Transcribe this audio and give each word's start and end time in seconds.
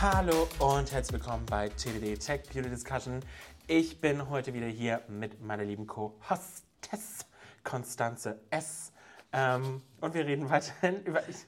Hallo 0.00 0.46
und 0.60 0.92
herzlich 0.92 1.20
willkommen 1.20 1.44
bei 1.46 1.70
TBD 1.70 2.16
Tech 2.18 2.42
Beauty 2.54 2.70
Discussion. 2.70 3.20
Ich 3.66 4.00
bin 4.00 4.30
heute 4.30 4.54
wieder 4.54 4.68
hier 4.68 5.02
mit 5.08 5.42
meiner 5.42 5.64
lieben 5.64 5.88
Co-Hostess 5.88 7.26
Konstanze 7.64 8.40
S. 8.50 8.92
Ähm, 9.32 9.82
und 10.00 10.14
wir 10.14 10.24
reden 10.24 10.48
weiterhin 10.48 11.02
über. 11.04 11.28
Ich, 11.28 11.44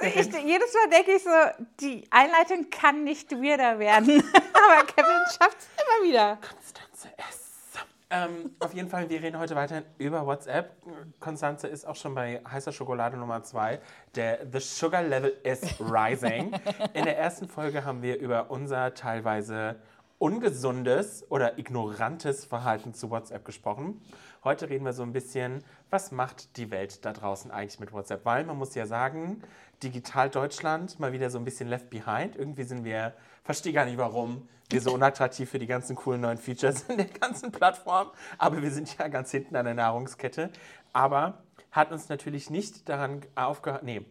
jedes 0.00 0.74
Mal 0.74 0.90
denke 0.90 1.12
ich 1.12 1.22
so, 1.22 1.30
die 1.78 2.04
Einleitung 2.10 2.70
kann 2.70 3.04
nicht 3.04 3.30
weirder 3.30 3.78
werden. 3.78 4.10
Aber 4.52 4.86
Kevin 4.86 5.22
schafft 5.38 5.58
es 5.58 5.68
immer 5.76 6.10
wieder. 6.10 6.36
Konstanze. 6.38 6.83
Ähm, 8.14 8.52
auf 8.60 8.72
jeden 8.74 8.88
Fall, 8.88 9.10
wir 9.10 9.20
reden 9.20 9.40
heute 9.40 9.56
weiterhin 9.56 9.84
über 9.98 10.24
WhatsApp. 10.24 10.76
Konstanze 11.18 11.66
ist 11.66 11.84
auch 11.84 11.96
schon 11.96 12.14
bei 12.14 12.40
heißer 12.48 12.70
Schokolade 12.70 13.16
Nummer 13.16 13.42
2. 13.42 13.80
Der 14.14 14.46
The 14.52 14.60
Sugar 14.60 15.02
Level 15.02 15.32
is 15.42 15.80
Rising. 15.80 16.52
In 16.94 17.04
der 17.04 17.18
ersten 17.18 17.48
Folge 17.48 17.84
haben 17.84 18.02
wir 18.02 18.20
über 18.20 18.52
unser 18.52 18.94
teilweise 18.94 19.76
ungesundes 20.24 21.30
oder 21.30 21.58
ignorantes 21.58 22.46
Verhalten 22.46 22.94
zu 22.94 23.10
WhatsApp 23.10 23.44
gesprochen. 23.44 24.00
Heute 24.42 24.70
reden 24.70 24.86
wir 24.86 24.94
so 24.94 25.02
ein 25.02 25.12
bisschen, 25.12 25.62
was 25.90 26.12
macht 26.12 26.56
die 26.56 26.70
Welt 26.70 27.04
da 27.04 27.12
draußen 27.12 27.50
eigentlich 27.50 27.78
mit 27.78 27.92
WhatsApp? 27.92 28.24
Weil 28.24 28.46
man 28.46 28.56
muss 28.56 28.74
ja 28.74 28.86
sagen, 28.86 29.42
digital 29.82 30.30
Deutschland 30.30 30.98
mal 30.98 31.12
wieder 31.12 31.28
so 31.28 31.36
ein 31.36 31.44
bisschen 31.44 31.68
left 31.68 31.90
behind. 31.90 32.36
Irgendwie 32.36 32.62
sind 32.62 32.84
wir, 32.84 33.12
verstehe 33.42 33.74
gar 33.74 33.84
nicht 33.84 33.98
warum, 33.98 34.48
wir 34.70 34.80
so 34.80 34.94
unattraktiv 34.94 35.50
für 35.50 35.58
die 35.58 35.66
ganzen 35.66 35.94
coolen 35.94 36.22
neuen 36.22 36.38
Features 36.38 36.84
in 36.88 36.96
der 36.96 37.04
ganzen 37.04 37.52
Plattform. 37.52 38.08
Aber 38.38 38.62
wir 38.62 38.70
sind 38.70 38.96
ja 38.96 39.08
ganz 39.08 39.30
hinten 39.30 39.56
an 39.56 39.66
der 39.66 39.74
Nahrungskette. 39.74 40.48
Aber 40.94 41.42
hat 41.70 41.92
uns 41.92 42.08
natürlich 42.08 42.48
nicht 42.48 42.88
daran 42.88 43.20
aufgehört, 43.34 43.82
nee, 43.82 44.06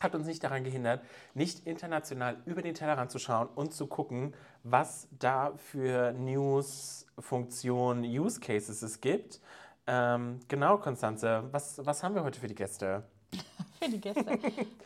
hat 0.00 0.14
uns 0.14 0.26
nicht 0.26 0.42
daran 0.44 0.64
gehindert, 0.64 1.02
nicht 1.34 1.66
international 1.66 2.36
über 2.44 2.62
den 2.62 2.74
Tellerrand 2.74 3.10
zu 3.10 3.18
schauen 3.18 3.48
und 3.54 3.72
zu 3.72 3.86
gucken, 3.86 4.34
was 4.62 5.08
da 5.18 5.52
für 5.56 6.12
News, 6.12 7.06
Funktionen, 7.18 8.04
Use 8.04 8.40
Cases 8.40 8.82
es 8.82 9.00
gibt. 9.00 9.40
Ähm, 9.86 10.40
genau, 10.48 10.78
Konstanze, 10.78 11.44
was, 11.50 11.84
was 11.84 12.02
haben 12.02 12.14
wir 12.14 12.24
heute 12.24 12.40
für 12.40 12.48
die 12.48 12.54
Gäste? 12.54 13.04
für 13.80 13.88
die 13.88 14.00
Gäste. 14.00 14.38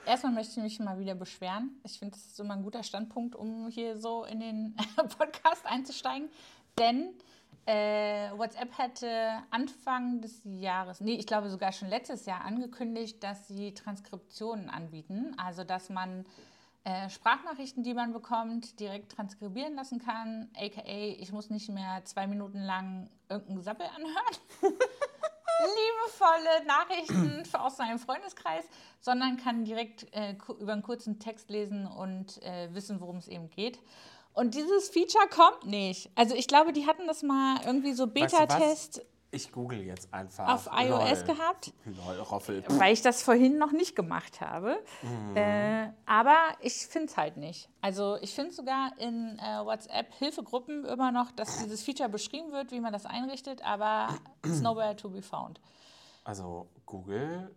Erstmal 0.06 0.32
möchte 0.32 0.52
ich 0.60 0.62
mich 0.62 0.80
mal 0.80 0.98
wieder 0.98 1.14
beschweren. 1.14 1.80
Ich 1.84 1.98
finde, 1.98 2.16
das 2.16 2.26
ist 2.26 2.40
immer 2.40 2.54
ein 2.54 2.62
guter 2.62 2.82
Standpunkt, 2.82 3.34
um 3.34 3.68
hier 3.68 3.96
so 3.96 4.24
in 4.24 4.40
den 4.40 4.76
Podcast 5.18 5.64
einzusteigen. 5.64 6.28
Denn 6.78 7.14
äh, 7.66 8.30
WhatsApp 8.36 8.76
hätte 8.78 9.42
Anfang 9.50 10.20
des 10.20 10.40
Jahres, 10.44 11.00
nee, 11.00 11.14
ich 11.14 11.26
glaube 11.26 11.50
sogar 11.50 11.72
schon 11.72 11.88
letztes 11.88 12.26
Jahr 12.26 12.44
angekündigt, 12.44 13.22
dass 13.22 13.48
sie 13.48 13.74
Transkriptionen 13.74 14.70
anbieten. 14.70 15.34
Also, 15.38 15.64
dass 15.64 15.90
man 15.90 16.24
äh, 16.84 17.10
Sprachnachrichten, 17.10 17.82
die 17.82 17.94
man 17.94 18.12
bekommt, 18.12 18.80
direkt 18.80 19.12
transkribieren 19.12 19.74
lassen 19.74 19.98
kann. 19.98 20.48
AKA, 20.56 21.16
ich 21.18 21.32
muss 21.32 21.50
nicht 21.50 21.68
mehr 21.68 22.02
zwei 22.04 22.26
Minuten 22.26 22.60
lang 22.60 23.10
irgendein 23.28 23.56
Gesappel 23.56 23.86
anhören. 23.86 24.36
liebevolle 25.60 26.64
Nachrichten 26.66 27.42
aus 27.54 27.76
seinem 27.76 27.98
Freundeskreis, 27.98 28.64
sondern 29.00 29.36
kann 29.36 29.64
direkt 29.64 30.06
äh, 30.14 30.34
über 30.58 30.72
einen 30.72 30.82
kurzen 30.82 31.18
Text 31.18 31.50
lesen 31.50 31.86
und 31.86 32.42
äh, 32.42 32.72
wissen, 32.72 33.00
worum 33.00 33.16
es 33.16 33.28
eben 33.28 33.50
geht. 33.50 33.78
Und 34.32 34.54
dieses 34.54 34.88
Feature 34.88 35.28
kommt 35.28 35.66
nicht. 35.66 36.10
Also 36.14 36.34
ich 36.34 36.46
glaube, 36.46 36.72
die 36.72 36.86
hatten 36.86 37.06
das 37.06 37.22
mal 37.22 37.60
irgendwie 37.66 37.92
so 37.92 38.06
Beta-Test. 38.06 38.60
Weißt 38.60 38.96
du 38.98 39.02
ich 39.32 39.52
google 39.52 39.80
jetzt 39.80 40.12
einfach. 40.12 40.48
Auf 40.48 40.68
iOS 40.72 41.20
Lol. 41.20 41.36
gehabt. 41.36 41.72
Lol, 41.84 42.18
Roffel. 42.18 42.64
Weil 42.68 42.92
ich 42.92 43.02
das 43.02 43.22
vorhin 43.22 43.58
noch 43.58 43.70
nicht 43.70 43.94
gemacht 43.94 44.40
habe. 44.40 44.82
Mhm. 45.02 45.36
Äh, 45.36 45.92
aber 46.04 46.36
ich 46.60 46.86
finde 46.86 47.06
es 47.06 47.16
halt 47.16 47.36
nicht. 47.36 47.68
Also 47.80 48.16
ich 48.20 48.34
finde 48.34 48.52
sogar 48.52 48.92
in 48.98 49.38
äh, 49.38 49.64
WhatsApp-Hilfegruppen 49.64 50.84
immer 50.84 51.12
noch, 51.12 51.30
dass 51.30 51.58
dieses 51.58 51.82
Feature 51.84 52.08
beschrieben 52.08 52.50
wird, 52.52 52.72
wie 52.72 52.80
man 52.80 52.92
das 52.92 53.06
einrichtet, 53.06 53.64
aber 53.64 54.08
it's 54.44 54.60
nowhere 54.60 54.96
to 54.96 55.08
be 55.08 55.22
found. 55.22 55.60
Also 56.24 56.68
Google 56.84 57.54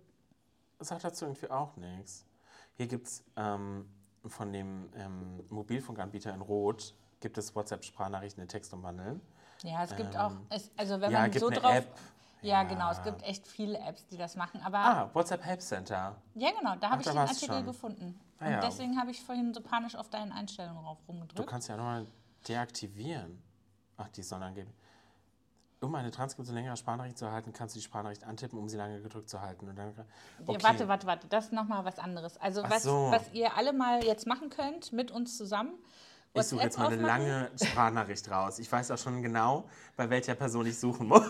sagt 0.80 1.04
dazu 1.04 1.26
irgendwie 1.26 1.50
auch 1.50 1.76
nichts. 1.76 2.26
Hier 2.76 2.88
gibt 2.88 3.08
es 3.08 3.24
ähm, 3.36 3.90
von 4.26 4.52
dem 4.54 4.90
ähm, 4.96 5.44
Mobilfunkanbieter 5.50 6.34
in 6.34 6.42
Rot, 6.42 6.94
gibt 7.20 7.38
es 7.38 7.56
WhatsApp-Sprachnachrichten 7.56 8.42
in 8.42 8.48
Text 8.50 8.74
umwandeln. 8.74 9.22
Ja, 9.64 9.84
es 9.84 9.96
gibt 9.96 10.14
ähm, 10.16 10.20
auch, 10.22 10.32
es, 10.50 10.72
also 10.78 11.00
wenn 11.00 11.12
ja, 11.12 11.22
man 11.22 11.32
gibt 11.32 11.40
so 11.42 11.48
eine 11.48 11.60
drauf. 11.60 11.76
App. 11.76 11.96
Ja, 12.42 12.62
Ja. 12.62 12.64
genau, 12.64 12.92
es 12.92 13.02
gibt 13.04 13.24
echt 13.24 13.48
viele 13.48 13.78
Apps, 13.80 14.06
die 14.08 14.18
das 14.18 14.36
machen. 14.36 14.60
Aber 14.62 14.78
Ah, 14.80 15.10
WhatsApp 15.14 15.44
Help 15.46 15.62
Center. 15.62 16.16
ja, 16.36 16.50
genau, 16.58 16.76
da 16.76 16.90
habe 16.90 17.02
ich 17.02 17.08
den 17.08 17.18
Artikel 17.18 17.56
schon. 17.56 17.66
gefunden. 17.66 18.20
Ah, 18.40 18.46
Und 18.48 18.52
ja. 18.52 18.60
deswegen 18.62 19.00
habe 19.00 19.12
ich 19.12 19.22
vorhin 19.24 19.54
so 19.54 19.62
panisch 19.62 19.96
auf 19.96 20.10
deinen 20.10 20.34
Einstellungen 20.34 20.84
drauf 20.84 20.98
Du 21.06 21.12
rumgedrückt. 21.14 21.50
kannst 21.50 21.70
ja 21.70 21.78
nochmal 21.78 22.06
deaktivieren. 22.48 23.42
Ach, 23.96 24.10
die 24.10 24.24
sollen 24.24 24.44
angeben. 24.44 24.74
Um 25.84 25.96
eine 25.96 26.12
Transkription 26.12 26.56
längerer 26.56 26.76
Sprachnachricht 26.76 27.18
zu 27.18 27.26
erhalten, 27.26 27.54
kannst 27.54 27.76
du 27.76 27.80
die 27.80 27.84
Sprachnachricht 27.84 28.24
antippen, 28.24 28.58
um 28.58 28.70
sie 28.70 28.78
lange 28.78 29.02
gedrückt 29.02 29.30
zu 29.30 29.42
halten. 29.42 29.68
Und 29.68 29.76
dann, 29.78 29.94
Ja, 29.96 30.04
okay. 30.48 30.64
Warte, 30.64 30.88
warte, 30.88 31.08
warte, 31.08 31.28
das 31.28 31.46
ist 31.46 31.54
nochmal 31.54 31.86
was 31.86 32.00
anderes. 32.00 32.38
Also 32.38 32.64
was, 32.64 32.84
so. 32.84 33.10
was 33.12 33.24
ihr 33.34 33.56
alle 33.58 33.74
mal 33.74 34.04
jetzt 34.04 34.26
machen 34.26 34.50
könnt 34.50 34.94
mit 34.94 35.12
uns 35.12 35.38
zusammen. 35.38 35.74
Ich 36.36 36.44
suche 36.48 36.64
jetzt 36.64 36.80
mal 36.80 36.88
eine 36.88 36.96
aufmachen. 36.96 37.28
lange 37.28 37.52
Sprachnachricht 37.64 38.32
raus. 38.32 38.60
Ich 38.60 38.72
weiß 38.72 38.90
auch 38.92 38.98
schon 38.98 39.22
genau, 39.22 39.66
bei 39.96 40.10
welcher 40.10 40.34
Person 40.36 40.66
ich 40.66 40.80
suchen 40.80 41.08
muss. 41.10 41.30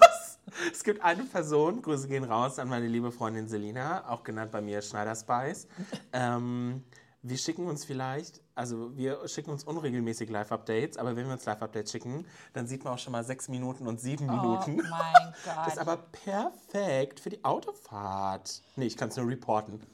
Es 0.72 0.84
gibt 0.84 1.03
eine 1.03 1.24
Person, 1.24 1.81
Grüße 1.81 2.08
gehen 2.08 2.24
raus 2.24 2.59
an 2.59 2.70
meine 2.70 2.88
liebe 2.88 3.12
Freundin 3.12 3.47
Selina, 3.47 4.09
auch 4.09 4.24
genannt 4.24 4.52
bei 4.52 4.62
mir 4.62 4.81
Schneider 4.81 5.16
Spice. 5.16 5.68
Ähm, 6.14 6.84
wir 7.23 7.38
schicken 7.38 7.67
uns 7.67 7.85
vielleicht, 7.85 8.41
also 8.53 8.95
wir 8.97 9.28
schicken 9.28 9.50
uns 9.51 9.63
unregelmäßig 9.63 10.29
Live-Updates, 10.29 10.97
aber 10.97 11.16
wenn 11.16 11.25
wir 11.25 11.34
uns 11.34 11.45
Live-Updates 11.45 11.91
schicken, 11.91 12.25
dann 12.51 12.67
sieht 12.67 12.84
man 12.84 12.94
auch 12.94 13.00
schon 13.00 13.13
mal 13.13 13.23
sechs 13.23 13.47
Minuten 13.47 13.88
und 13.88 14.00
sieben 14.01 14.29
Oh 14.29 14.34
Minuten. 14.34 14.75
mein 14.89 15.34
Gott. 15.45 15.56
Das 15.66 15.73
ist 15.73 15.79
aber 15.79 15.97
perfekt 15.97 17.19
für 17.22 17.29
die 17.29 17.44
Autofahrt. 17.44 18.61
Nee, 18.75 18.85
ich 18.85 18.97
kann 18.97 19.09
es 19.09 19.16
nur 19.16 19.28
reporten. 19.28 19.81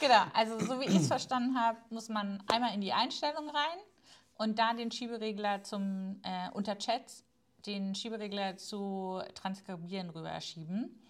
Genau, 0.00 0.22
also 0.34 0.58
so 0.58 0.80
wie 0.80 0.84
ich 0.84 0.96
es 0.96 1.06
verstanden 1.06 1.58
habe, 1.58 1.78
muss 1.88 2.10
man 2.10 2.42
einmal 2.52 2.74
in 2.74 2.82
die 2.82 2.92
Einstellung 2.92 3.48
rein 3.48 3.78
und 4.36 4.58
da 4.58 4.74
den 4.74 4.90
Schieberegler 4.90 5.62
zum 5.62 6.20
äh, 6.24 6.50
unter 6.52 6.76
Chats 6.76 7.24
den 7.64 7.94
Schieberegler 7.94 8.58
zu 8.58 9.22
transkribieren 9.34 10.10
rüberschieben. 10.10 11.00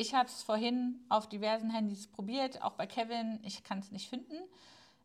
Ich 0.00 0.14
habe 0.14 0.28
es 0.28 0.44
vorhin 0.44 1.00
auf 1.08 1.28
diversen 1.28 1.70
Handys 1.70 2.06
probiert, 2.06 2.62
auch 2.62 2.74
bei 2.74 2.86
Kevin. 2.86 3.40
Ich 3.42 3.64
kann 3.64 3.80
es 3.80 3.90
nicht 3.90 4.08
finden. 4.08 4.36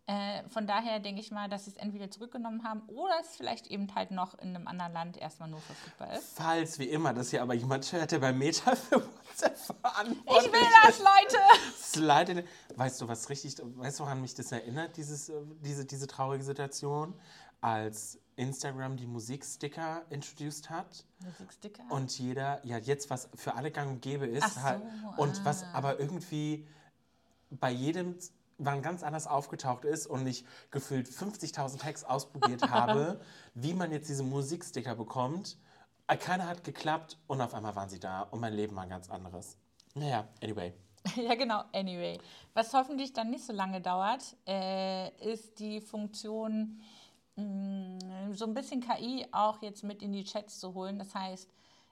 Äh, 0.05 0.47
von 0.49 0.67
daher 0.67 0.99
denke 0.99 1.19
ich 1.19 1.31
mal, 1.31 1.49
dass 1.49 1.65
sie 1.65 1.71
es 1.71 1.77
entweder 1.77 2.11
zurückgenommen 2.11 2.63
haben 2.63 2.81
oder 2.87 3.15
es 3.19 3.35
vielleicht 3.35 3.65
eben 3.67 3.87
halt 3.95 4.11
noch 4.11 4.37
in 4.37 4.55
einem 4.55 4.67
anderen 4.67 4.93
Land 4.93 5.17
erstmal 5.17 5.49
nur 5.49 5.61
verfügbar 5.61 6.13
ist. 6.13 6.35
Falls, 6.35 6.77
wie 6.77 6.89
immer, 6.89 7.11
das 7.11 7.31
hier 7.31 7.41
aber 7.41 7.55
jemand 7.55 7.91
hört, 7.91 8.11
der 8.11 8.19
bei 8.19 8.31
Meta 8.33 8.75
für 8.75 8.97
WhatsApp 8.97 9.55
Ich 9.55 9.75
verantwortlich 9.81 10.53
will 10.53 10.61
das, 10.83 10.99
Leute! 10.99 11.37
Slide. 11.75 12.43
Weißt 12.75 13.01
du, 13.01 13.07
was 13.07 13.29
richtig, 13.29 13.55
weißt 13.63 13.99
du, 13.99 14.03
woran 14.03 14.21
mich 14.21 14.35
das 14.35 14.51
erinnert, 14.51 14.95
dieses, 14.97 15.29
äh, 15.29 15.41
diese, 15.63 15.85
diese 15.85 16.05
traurige 16.05 16.43
Situation, 16.43 17.15
als 17.61 18.19
Instagram 18.35 18.97
die 18.97 19.07
Musiksticker 19.07 20.03
introduced 20.09 20.69
hat 20.69 21.05
Musiksticker. 21.19 21.83
und 21.89 22.17
jeder, 22.17 22.65
ja, 22.65 22.77
jetzt 22.77 23.09
was 23.09 23.29
für 23.35 23.55
alle 23.55 23.71
gang 23.71 23.91
und 23.91 24.01
gäbe 24.01 24.25
ist, 24.25 24.55
so, 24.55 24.61
halt, 24.61 24.81
und 25.17 25.43
was 25.45 25.63
ah. 25.63 25.71
aber 25.73 25.99
irgendwie 25.99 26.67
bei 27.49 27.71
jedem 27.71 28.17
wann 28.57 28.81
ganz 28.81 29.03
anders 29.03 29.27
aufgetaucht 29.27 29.85
ist 29.85 30.07
und 30.07 30.25
ich 30.27 30.45
gefühlt 30.71 31.07
50.000 31.07 31.83
Hacks 31.83 32.03
ausprobiert 32.03 32.61
habe, 32.69 33.19
wie 33.53 33.73
man 33.73 33.91
jetzt 33.91 34.09
diese 34.09 34.23
Musiksticker 34.23 34.95
bekommt. 34.95 35.57
Äh, 36.07 36.17
Keiner 36.17 36.47
hat 36.47 36.63
geklappt 36.63 37.17
und 37.27 37.41
auf 37.41 37.53
einmal 37.53 37.75
waren 37.75 37.89
sie 37.89 37.99
da 37.99 38.21
und 38.21 38.39
mein 38.39 38.53
Leben 38.53 38.75
war 38.75 38.83
ein 38.83 38.89
ganz 38.89 39.09
anderes. 39.09 39.57
Naja, 39.95 40.27
anyway. 40.41 40.73
Ja, 41.17 41.35
genau, 41.35 41.63
anyway. 41.73 42.17
Was 42.53 42.73
hoffentlich 42.73 43.11
dann 43.11 43.29
nicht 43.29 43.45
so 43.45 43.51
lange 43.51 43.81
dauert, 43.81 44.37
äh, 44.47 45.09
ist 45.31 45.59
die 45.59 45.81
Funktion, 45.81 46.81
mh, 47.35 48.33
so 48.33 48.45
ein 48.45 48.53
bisschen 48.53 48.81
KI 48.81 49.25
auch 49.31 49.61
jetzt 49.61 49.83
mit 49.83 50.01
in 50.01 50.11
die 50.13 50.23
Chats 50.23 50.59
zu 50.59 50.73
holen. 50.73 50.97
Das 50.99 51.13
heißt, 51.15 51.49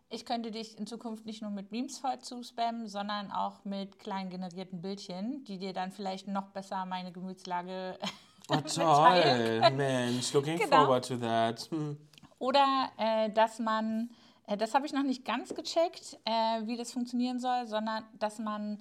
ich 0.09 0.25
könnte 0.25 0.51
dich 0.51 0.77
in 0.77 0.85
Zukunft 0.87 1.25
nicht 1.25 1.41
nur 1.41 1.51
mit 1.51 1.71
Memes 1.71 1.97
voll 1.99 2.19
zu 2.19 2.43
spammen, 2.43 2.87
sondern 2.87 3.31
auch 3.31 3.63
mit 3.63 3.97
klein 3.99 4.29
generierten 4.29 4.81
Bildchen, 4.81 5.43
die 5.45 5.57
dir 5.57 5.73
dann 5.73 5.91
vielleicht 5.91 6.27
noch 6.27 6.47
besser 6.47 6.85
meine 6.85 7.11
Gemütslage 7.11 7.97
Oh, 8.49 8.55
toll, 8.55 9.71
Mensch, 9.71 10.33
looking 10.33 10.57
Genau. 10.57 10.77
forward 10.85 11.07
to 11.07 11.15
that. 11.17 11.69
Hm. 11.71 11.95
Oder 12.39 12.89
äh, 12.97 13.29
dass 13.29 13.59
man, 13.59 14.09
äh, 14.47 14.57
das 14.57 14.73
habe 14.73 14.85
ich 14.85 14.91
noch 14.91 15.03
nicht 15.03 15.23
ganz 15.23 15.53
gecheckt, 15.55 16.17
äh, 16.25 16.65
wie 16.65 16.75
das 16.75 16.91
funktionieren 16.91 17.39
soll, 17.39 17.67
sondern 17.67 18.03
dass 18.19 18.39
man 18.39 18.79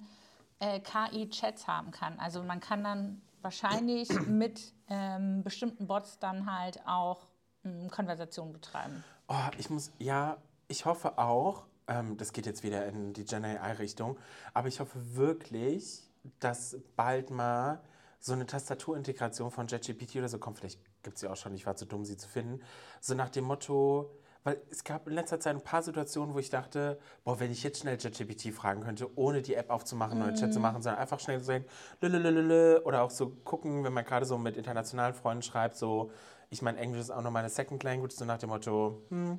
äh, 0.59 0.79
KI-Chats 0.81 1.67
haben 1.67 1.91
kann. 1.91 2.19
Also 2.19 2.43
man 2.43 2.59
kann 2.59 2.83
dann 2.83 3.21
wahrscheinlich 3.41 4.09
mit 4.27 4.73
ähm, 4.89 5.43
bestimmten 5.43 5.87
Bots 5.87 6.19
dann 6.19 6.51
halt 6.51 6.85
auch 6.85 7.27
ähm, 7.63 7.89
Konversation 7.89 8.53
betreiben. 8.53 9.03
Oh, 9.27 9.35
ich 9.57 9.69
muss, 9.69 9.91
ja, 9.99 10.37
ich 10.67 10.85
hoffe 10.85 11.17
auch, 11.17 11.65
ähm, 11.87 12.17
das 12.17 12.33
geht 12.33 12.45
jetzt 12.45 12.63
wieder 12.63 12.85
in 12.87 13.13
die 13.13 13.25
Gen 13.25 13.45
AI-Richtung, 13.45 14.17
aber 14.53 14.67
ich 14.67 14.79
hoffe 14.79 15.15
wirklich, 15.15 16.03
dass 16.39 16.77
bald 16.95 17.29
mal 17.29 17.81
so 18.19 18.33
eine 18.33 18.45
Tastaturintegration 18.45 19.49
von 19.49 19.67
JetGPT 19.67 20.17
oder 20.17 20.29
so 20.29 20.37
kommt. 20.37 20.59
Vielleicht 20.59 20.79
gibt 21.01 21.15
es 21.15 21.21
sie 21.21 21.27
auch 21.27 21.35
schon, 21.35 21.53
ich 21.55 21.65
war 21.65 21.75
zu 21.75 21.85
dumm, 21.85 22.05
sie 22.05 22.17
zu 22.17 22.27
finden. 22.27 22.61
So 22.99 23.15
nach 23.15 23.29
dem 23.29 23.45
Motto, 23.45 24.11
weil 24.43 24.59
es 24.71 24.83
gab 24.83 25.07
in 25.07 25.13
letzter 25.13 25.39
Zeit 25.39 25.55
ein 25.55 25.61
paar 25.63 25.83
Situationen, 25.83 26.33
wo 26.33 26.39
ich 26.39 26.49
dachte, 26.49 26.99
boah, 27.23 27.39
wenn 27.39 27.51
ich 27.51 27.63
jetzt 27.63 27.79
schnell 27.81 27.97
JetGPT 27.99 28.53
fragen 28.53 28.81
könnte, 28.81 29.07
ohne 29.17 29.41
die 29.41 29.53
App 29.55 29.69
aufzumachen, 29.69 30.17
neue 30.19 30.33
Chat 30.33 30.53
zu 30.53 30.59
machen, 30.59 30.81
sondern 30.81 30.99
einfach 31.01 31.19
schnell 31.19 31.39
so 31.39 31.45
sagen, 31.45 31.65
lülülülülü, 32.01 32.79
oder 32.83 33.03
auch 33.03 33.11
so 33.11 33.29
gucken, 33.43 33.83
wenn 33.83 33.93
man 33.93 34.03
gerade 34.05 34.25
so 34.25 34.37
mit 34.37 34.57
internationalen 34.57 35.13
Freunden 35.13 35.43
schreibt, 35.43 35.75
so, 35.77 36.11
ich 36.49 36.61
meine, 36.61 36.79
Englisch 36.79 37.01
ist 37.01 37.11
auch 37.11 37.21
noch 37.21 37.31
meine 37.31 37.49
Second 37.49 37.83
Language, 37.83 38.13
so 38.15 38.25
nach 38.25 38.39
dem 38.39 38.49
Motto, 38.49 39.01
hm, 39.09 39.37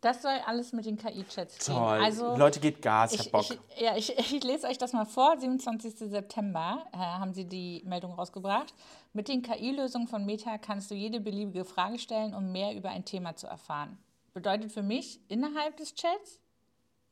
Das 0.00 0.20
soll 0.20 0.38
alles 0.46 0.72
mit 0.72 0.84
den 0.84 0.96
KI-Chats 0.98 1.58
gehen. 1.64 1.76
toll, 1.76 1.98
Also, 2.02 2.36
Leute, 2.36 2.60
geht 2.60 2.82
Gas, 2.82 3.12
ich, 3.14 3.20
ich, 3.20 3.26
hab 3.26 3.32
Bock. 3.32 3.58
ich, 3.74 3.80
ja, 3.80 3.96
ich, 3.96 4.18
ich 4.34 4.44
lese 4.44 4.66
euch 4.66 4.78
das 4.78 4.92
mal 4.92 5.06
vor. 5.06 5.38
27. 5.38 5.96
September 6.10 6.84
äh, 6.92 6.96
haben 6.96 7.32
sie 7.34 7.44
die 7.46 7.82
Meldung 7.86 8.12
rausgebracht. 8.12 8.74
Mit 9.12 9.28
den 9.28 9.42
KI-Lösungen 9.42 10.06
von 10.08 10.24
Meta 10.26 10.58
kannst 10.58 10.90
du 10.90 10.94
jede 10.94 11.20
beliebige 11.20 11.64
Frage 11.64 11.98
stellen, 11.98 12.34
um 12.34 12.52
mehr 12.52 12.74
über 12.74 12.90
ein 12.90 13.04
Thema 13.04 13.34
zu 13.36 13.46
erfahren. 13.46 13.96
Bedeutet 14.34 14.72
für 14.72 14.82
mich 14.82 15.20
innerhalb 15.28 15.76
des 15.76 15.94
Chats 15.94 16.40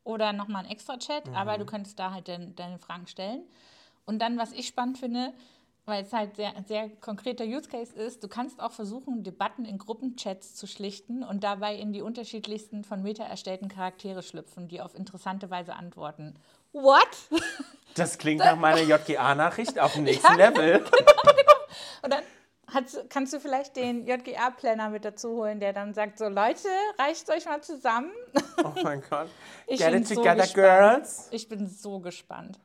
oder 0.05 0.33
nochmal 0.33 0.65
ein 0.65 0.71
extra 0.71 0.99
Chat, 0.99 1.29
aber 1.29 1.57
du 1.57 1.65
könntest 1.65 1.99
da 1.99 2.13
halt 2.13 2.27
dein, 2.27 2.57
deine 2.57 2.79
Fragen 2.79 3.07
stellen. 3.07 3.45
Und 4.05 4.21
dann, 4.21 4.37
was 4.39 4.53
ich 4.53 4.67
spannend 4.67 4.99
finde, 4.99 5.33
weil 5.85 6.03
es 6.03 6.13
halt 6.13 6.37
sehr, 6.37 6.53
sehr 6.67 6.89
konkreter 6.89 7.45
Use 7.45 7.69
Case 7.69 7.95
ist, 7.95 8.23
du 8.23 8.29
kannst 8.29 8.61
auch 8.61 8.73
versuchen, 8.73 9.23
Debatten 9.23 9.65
in 9.65 9.79
Gruppenchats 9.79 10.55
zu 10.55 10.67
schlichten 10.67 11.23
und 11.23 11.43
dabei 11.45 11.77
in 11.77 11.93
die 11.93 12.03
unterschiedlichsten 12.03 12.85
von 12.85 13.03
Meta 13.03 13.25
erstellten 13.25 13.69
Charaktere 13.69 14.23
schlüpfen, 14.23 14.69
die 14.69 14.81
auf 14.81 14.95
interessante 14.95 15.51
Weise 15.51 15.75
antworten. 15.75 16.35
What? 16.73 17.09
Das 17.95 18.19
klingt 18.19 18.41
nach 18.41 18.57
meiner 18.57 18.81
JGA-Nachricht 18.83 19.79
auf 19.79 19.93
dem 19.93 20.05
nächsten 20.05 20.37
Level. 20.37 20.85
Und 22.03 22.13
dann 22.13 22.23
hast, 22.75 23.09
kannst 23.11 23.33
du 23.33 23.41
vielleicht 23.41 23.77
den 23.77 24.07
JGA-Planner 24.07 24.91
mit 24.91 25.05
dazu 25.05 25.31
holen, 25.37 25.61
der 25.61 25.73
dann 25.73 25.95
sagt: 25.95 26.19
So, 26.19 26.29
Leute, 26.29 26.69
reicht 26.99 27.29
euch 27.31 27.45
mal 27.47 27.61
zusammen. 27.63 28.11
Oh 28.65 28.73
mein 28.83 29.03
Gott. 29.09 29.29
Ich 29.67 29.79
Get 29.81 29.93
bin 29.93 30.03
it 30.03 30.09
so 30.09 30.15
together, 30.17 30.43
gespannt. 30.43 30.55
girls. 30.55 31.29
Ich 31.31 31.49
bin 31.49 31.67
so 31.69 31.99
gespannt. 32.01 32.59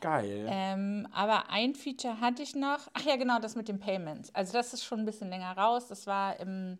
Geil. 0.00 0.46
Ähm, 0.48 1.08
aber 1.12 1.50
ein 1.50 1.74
Feature 1.74 2.20
hatte 2.20 2.42
ich 2.42 2.54
noch. 2.54 2.78
Ach 2.94 3.02
ja, 3.02 3.16
genau, 3.16 3.38
das 3.40 3.56
mit 3.56 3.68
den 3.68 3.80
Payments. 3.80 4.34
Also 4.34 4.52
das 4.52 4.72
ist 4.72 4.84
schon 4.84 5.00
ein 5.00 5.04
bisschen 5.04 5.28
länger 5.28 5.56
raus. 5.56 5.88
Das 5.88 6.06
war 6.06 6.38
im 6.40 6.78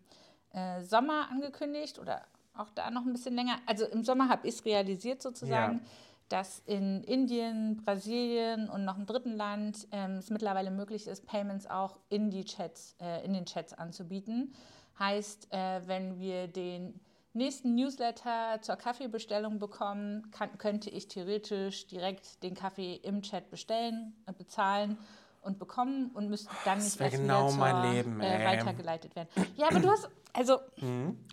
äh, 0.53 0.81
Sommer 0.83 1.29
angekündigt 1.29 1.99
oder 1.99 2.21
auch 2.57 2.69
da 2.75 2.89
noch 2.91 3.05
ein 3.05 3.11
bisschen 3.13 3.35
länger. 3.35 3.57
Also 3.65 3.85
im 3.85 4.03
Sommer 4.03 4.29
habe 4.29 4.47
ich 4.47 4.55
es 4.55 4.65
realisiert 4.65 5.21
sozusagen, 5.21 5.75
Ja. 5.83 5.89
Dass 6.29 6.59
in 6.65 7.03
Indien, 7.03 7.77
Brasilien 7.83 8.69
und 8.69 8.85
noch 8.85 8.95
einem 8.95 9.05
dritten 9.05 9.35
Land 9.35 9.87
ähm, 9.91 10.17
es 10.17 10.29
mittlerweile 10.29 10.71
möglich 10.71 11.07
ist, 11.07 11.25
Payments 11.25 11.67
auch 11.67 11.99
in 12.09 12.29
die 12.29 12.45
Chats, 12.45 12.95
äh, 13.01 13.25
in 13.25 13.33
den 13.33 13.45
Chats 13.45 13.73
anzubieten. 13.73 14.53
Heißt, 14.99 15.51
äh, 15.51 15.81
wenn 15.87 16.19
wir 16.19 16.47
den 16.47 16.99
nächsten 17.33 17.75
Newsletter 17.75 18.59
zur 18.61 18.75
Kaffeebestellung 18.75 19.59
bekommen, 19.59 20.29
kann, 20.31 20.57
könnte 20.57 20.89
ich 20.89 21.07
theoretisch 21.07 21.87
direkt 21.87 22.43
den 22.43 22.53
Kaffee 22.53 22.95
im 22.95 23.21
Chat 23.21 23.49
bestellen, 23.49 24.13
äh, 24.25 24.33
bezahlen 24.33 24.97
und 25.41 25.57
bekommen 25.57 26.11
und 26.13 26.29
müsste 26.29 26.49
dann 26.65 26.79
nicht 26.79 26.99
erst 26.99 27.15
genau 27.15 27.45
wieder 27.45 27.49
zur, 27.49 27.59
mein 27.59 27.93
Leben, 27.93 28.21
äh, 28.21 28.45
weitergeleitet 28.45 29.15
werden. 29.15 29.29
Ja, 29.55 29.67
aber 29.69 29.79
du 29.79 29.89
hast, 29.89 30.09
also 30.33 30.57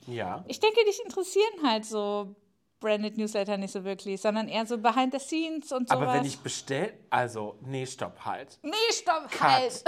Ja. 0.06 0.44
ich 0.46 0.60
denke, 0.60 0.78
dich 0.87 1.00
interessieren 1.04 1.66
halt 1.66 1.84
so 1.84 2.37
Branded 2.81 3.17
Newsletter 3.17 3.56
nicht 3.56 3.73
so 3.73 3.84
wirklich, 3.84 4.20
sondern 4.20 4.49
eher 4.49 4.67
so 4.67 4.76
Behind 4.78 5.12
the 5.12 5.19
Scenes 5.19 5.73
und 5.73 5.88
sowas. 5.88 6.02
Aber 6.02 6.12
wenn 6.12 6.25
ich 6.26 6.38
bestell, 6.40 6.93
also, 7.08 7.56
nee, 7.62 7.87
stopp, 7.87 8.25
halt. 8.25 8.58
Nee, 8.62 8.73
stopp, 8.93 9.31
Cut. 9.31 9.40
halt. 9.40 9.84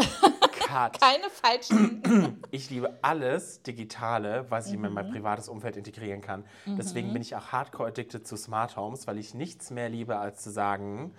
Cut. 0.53 1.01
Keine 1.01 1.29
falschen. 1.31 2.03
Ich 2.51 2.71
liebe 2.71 2.99
alles 3.03 3.63
Digitale, 3.63 4.47
was 4.51 4.69
ich 4.69 4.73
in 4.75 4.81
Mhm. 4.81 4.95
mein 4.95 5.11
privates 5.11 5.49
Umfeld 5.51 5.77
integrieren 5.77 6.23
kann. 6.23 6.45
Deswegen 6.67 7.13
bin 7.13 7.21
ich 7.21 7.37
auch 7.37 7.49
hardcore 7.53 7.89
addicted 7.89 8.27
zu 8.27 8.37
Smart 8.39 8.77
Homes, 8.77 9.07
weil 9.07 9.19
ich 9.19 9.35
nichts 9.35 9.71
mehr 9.71 9.91
liebe, 9.91 10.17
als 10.19 10.43
zu 10.43 10.51
sagen, 10.51 11.15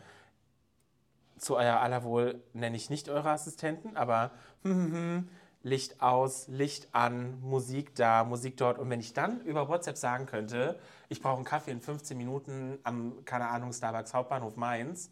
zu 1.37 1.55
euer 1.55 1.79
aller 1.79 2.03
Wohl 2.03 2.41
nenne 2.53 2.75
ich 2.75 2.89
nicht 2.89 3.09
eure 3.09 3.29
Assistenten, 3.29 3.95
aber 3.95 4.31
hm, 4.63 4.71
hm, 4.73 4.93
hm, 4.93 5.29
Licht 5.61 6.01
aus, 6.01 6.47
Licht 6.47 6.87
an, 6.93 7.39
Musik 7.41 7.93
da, 7.95 8.23
Musik 8.23 8.57
dort. 8.57 8.79
Und 8.79 8.89
wenn 8.89 8.99
ich 8.99 9.13
dann 9.13 9.41
über 9.41 9.67
WhatsApp 9.67 9.97
sagen 9.97 10.25
könnte, 10.25 10.79
ich 11.09 11.21
brauche 11.21 11.35
einen 11.35 11.45
Kaffee 11.45 11.71
in 11.71 11.81
15 11.81 12.17
Minuten 12.17 12.79
am, 12.83 13.25
keine 13.25 13.47
Ahnung, 13.47 13.73
Starbucks 13.73 14.13
Hauptbahnhof 14.13 14.55
Mainz, 14.55 15.11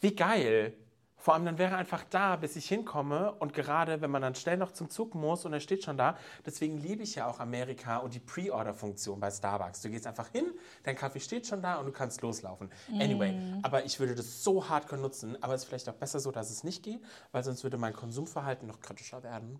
wie 0.00 0.14
geil. 0.14 0.74
Vor 1.20 1.34
allem 1.34 1.44
dann 1.44 1.58
wäre 1.58 1.72
er 1.72 1.78
einfach 1.78 2.04
da, 2.10 2.36
bis 2.36 2.54
ich 2.56 2.68
hinkomme. 2.68 3.32
Und 3.34 3.52
gerade 3.52 4.00
wenn 4.00 4.10
man 4.10 4.22
dann 4.22 4.34
schnell 4.36 4.56
noch 4.56 4.70
zum 4.72 4.88
Zug 4.88 5.14
muss 5.16 5.44
und 5.44 5.52
er 5.52 5.58
steht 5.60 5.82
schon 5.82 5.96
da. 5.98 6.16
Deswegen 6.46 6.78
liebe 6.78 7.02
ich 7.02 7.16
ja 7.16 7.26
auch 7.26 7.40
Amerika 7.40 7.98
und 7.98 8.14
die 8.14 8.20
Pre-Order-Funktion 8.20 9.18
bei 9.18 9.30
Starbucks. 9.30 9.82
Du 9.82 9.90
gehst 9.90 10.06
einfach 10.06 10.28
hin, 10.28 10.46
dein 10.84 10.94
Kaffee 10.96 11.20
steht 11.20 11.46
schon 11.46 11.60
da 11.60 11.76
und 11.76 11.86
du 11.86 11.92
kannst 11.92 12.22
loslaufen. 12.22 12.70
Anyway, 12.92 13.36
aber 13.62 13.84
ich 13.84 13.98
würde 13.98 14.14
das 14.14 14.44
so 14.44 14.68
hardcore 14.68 15.00
nutzen. 15.00 15.36
Aber 15.42 15.54
es 15.54 15.62
ist 15.62 15.68
vielleicht 15.68 15.88
auch 15.88 15.94
besser 15.94 16.20
so, 16.20 16.30
dass 16.30 16.50
es 16.50 16.62
nicht 16.62 16.84
geht, 16.84 17.00
weil 17.32 17.42
sonst 17.42 17.64
würde 17.64 17.78
mein 17.78 17.92
Konsumverhalten 17.94 18.68
noch 18.68 18.80
kritischer 18.80 19.22
werden. 19.24 19.58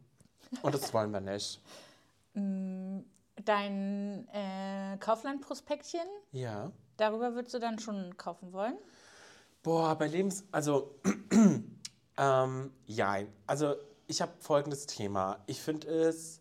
Und 0.62 0.75
das 0.75 0.94
wollen 0.94 1.11
wir 1.12 1.20
nicht. 1.20 1.61
Dein 3.44 4.28
äh, 4.32 4.96
Kaufland-Prospektchen, 4.99 6.00
Ja. 6.32 6.72
darüber 6.96 7.34
würdest 7.34 7.54
du 7.54 7.58
dann 7.61 7.78
schon 7.78 8.16
kaufen 8.16 8.52
wollen? 8.52 8.75
Boah, 9.62 9.94
bei 9.96 10.06
Lebens... 10.08 10.44
Also, 10.50 10.94
ähm, 12.19 12.73
ja. 12.87 13.17
Also, 13.46 13.75
ich 14.06 14.20
habe 14.23 14.32
folgendes 14.40 14.87
Thema. 14.87 15.38
Ich 15.46 15.61
finde 15.61 15.88
es... 15.88 16.40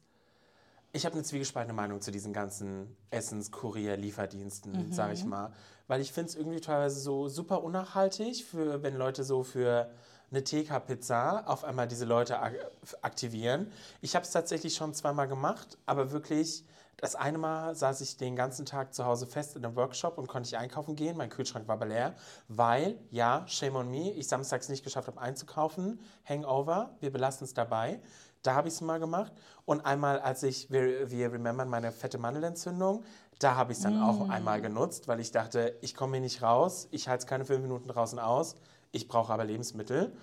Ich 0.94 1.06
habe 1.06 1.14
eine 1.14 1.24
zwiegespaltene 1.24 1.74
Meinung 1.74 2.02
zu 2.02 2.12
diesen 2.12 2.34
ganzen 2.34 2.96
Essens-, 3.12 3.52
Kurier-, 3.52 3.98
Lieferdiensten, 3.98 4.92
sage 4.92 5.14
ich 5.14 5.26
mal. 5.26 5.52
Weil 5.88 6.02
ich 6.02 6.12
finde 6.12 6.30
es 6.30 6.36
irgendwie 6.36 6.62
teilweise 6.62 7.00
so 7.00 7.28
super 7.28 7.64
unnachhaltig, 7.64 8.46
für, 8.46 8.82
wenn 8.82 8.96
Leute 8.96 9.24
so 9.24 9.44
für 9.44 9.92
eine 10.32 10.44
TK-Pizza 10.44 11.44
auf 11.48 11.64
einmal 11.64 11.88
diese 11.88 12.06
Leute 12.06 12.40
ak 12.40 12.54
aktivieren. 13.02 13.72
Ich 14.02 14.16
habe 14.16 14.26
es 14.26 14.32
tatsächlich 14.32 14.76
schon 14.76 14.94
zweimal 14.94 15.28
gemacht, 15.28 15.78
aber 15.86 16.12
wirklich... 16.12 16.64
Das 17.00 17.16
eine 17.16 17.38
Mal 17.38 17.76
saß 17.76 18.02
ich 18.02 18.18
den 18.18 18.36
ganzen 18.36 18.66
Tag 18.66 18.94
zu 18.94 19.06
Hause 19.06 19.28
fest 19.28 19.56
in 19.56 19.64
einem 19.64 19.76
Workshop 19.76 20.18
und 20.18 20.28
konnte 20.28 20.48
ich 20.48 20.58
einkaufen 20.58 20.96
gehen. 20.96 21.16
Mein 21.16 21.30
Kühlschrank 21.30 21.68
war 21.68 21.76
aber 21.76 21.86
leer, 21.86 22.16
weil, 22.48 22.98
ja, 23.12 23.48
shame 23.48 23.76
on 23.76 23.92
me, 23.92 24.12
ich 24.12 24.28
samstags 24.28 24.68
nicht 24.68 24.84
geschafft 24.84 25.08
habe 25.08 25.22
einzukaufen. 25.22 26.00
Hangover, 26.25 26.96
wir 27.00 27.12
belassen 27.12 27.46
es 27.46 27.54
dabei. 27.54 28.01
Da 28.42 28.56
habe 28.56 28.68
ich 28.68 28.74
es 28.74 28.82
mal 28.82 29.00
gemacht. 29.00 29.32
Und 29.66 29.86
einmal, 29.86 30.20
als 30.20 30.42
ich, 30.42 30.72
wir, 30.72 31.12
wir 31.12 31.32
remembern 31.32 31.70
meine 31.70 31.92
fette 31.92 32.18
Mandelentzündung, 32.18 33.04
da 33.38 33.56
habe 33.56 33.74
ich 33.74 33.77
es 33.77 33.84
dann 33.84 34.01
auch 34.01 34.30
einmal 34.30 34.62
genutzt, 34.62 35.08
weil 35.08 35.20
ich 35.20 35.32
dachte, 35.32 35.77
ich 35.82 35.94
komme 35.94 36.13
hier 36.13 36.22
nicht 36.22 36.42
raus, 36.42 36.88
ich 36.89 37.08
halte 37.08 37.22
es 37.22 37.27
keine 37.27 37.46
fünf 37.46 37.62
Minuten 37.62 37.88
draußen 37.88 38.18
aus, 38.18 38.56
ich 38.92 39.08
brauche 39.08 39.32
aber 39.32 39.46
Lebensmittel. 39.46 40.16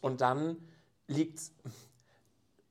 Und 0.00 0.20
dann 0.22 0.56
liegt 1.06 1.40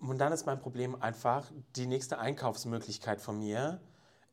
und 0.01 0.17
dann 0.17 0.31
ist 0.34 0.46
mein 0.46 0.60
Problem 0.60 1.01
einfach, 1.01 1.51
die 1.75 1.86
nächste 1.88 2.20
Einkaufsmöglichkeit 2.20 3.22
von 3.22 3.38
mir 3.39 3.79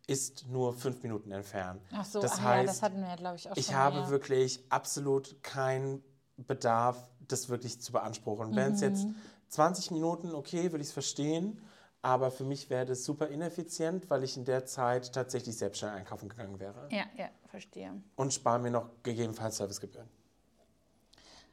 ist 0.06 0.46
nur 0.48 0.72
fünf 0.72 1.02
Minuten 1.02 1.30
entfernt. 1.32 1.82
Ach 1.92 2.04
so, 2.04 2.20
das 2.20 2.32
ach 2.38 2.42
heißt, 2.42 2.66
ja, 2.66 2.72
das 2.72 2.82
hatten 2.82 3.00
wir 3.02 3.08
ja, 3.08 3.16
glaube 3.16 3.36
ich, 3.36 3.50
auch 3.50 3.56
ich 3.56 3.66
schon. 3.66 3.74
habe 3.74 3.96
ja. 3.98 4.08
wirklich 4.08 4.64
absolut 4.70 5.42
keinen 5.42 6.02
Bedarf, 6.38 7.06
das 7.20 7.48
wirklich 7.50 7.80
zu 7.80 7.92
beanspruchen. 7.92 8.56
Wenn 8.56 8.72
es 8.72 8.80
Mhm. 8.80 8.86
jetzt 8.88 9.06
20 9.48 9.90
Minuten, 9.90 10.34
okay, 10.34 10.72
würde 10.72 10.80
ich 10.82 10.88
es 10.88 10.92
verstehen, 10.92 11.60
aber 12.00 12.30
für 12.30 12.44
mich 12.44 12.70
wäre 12.70 12.86
das 12.86 13.04
super 13.04 13.28
ineffizient, 13.28 14.08
weil 14.08 14.22
ich 14.24 14.36
in 14.36 14.44
der 14.46 14.64
Zeit 14.64 15.12
tatsächlich 15.12 15.58
selbst 15.58 15.78
schnell 15.80 15.90
einkaufen 15.90 16.28
gegangen 16.30 16.58
wäre. 16.58 16.88
Ja, 16.90 17.04
ja, 17.16 17.28
verstehe. 17.50 17.92
Und 18.16 18.32
spare 18.32 18.58
mir 18.60 18.70
noch 18.70 18.88
gegebenenfalls 19.02 19.56
Servicegebühren. 19.58 20.08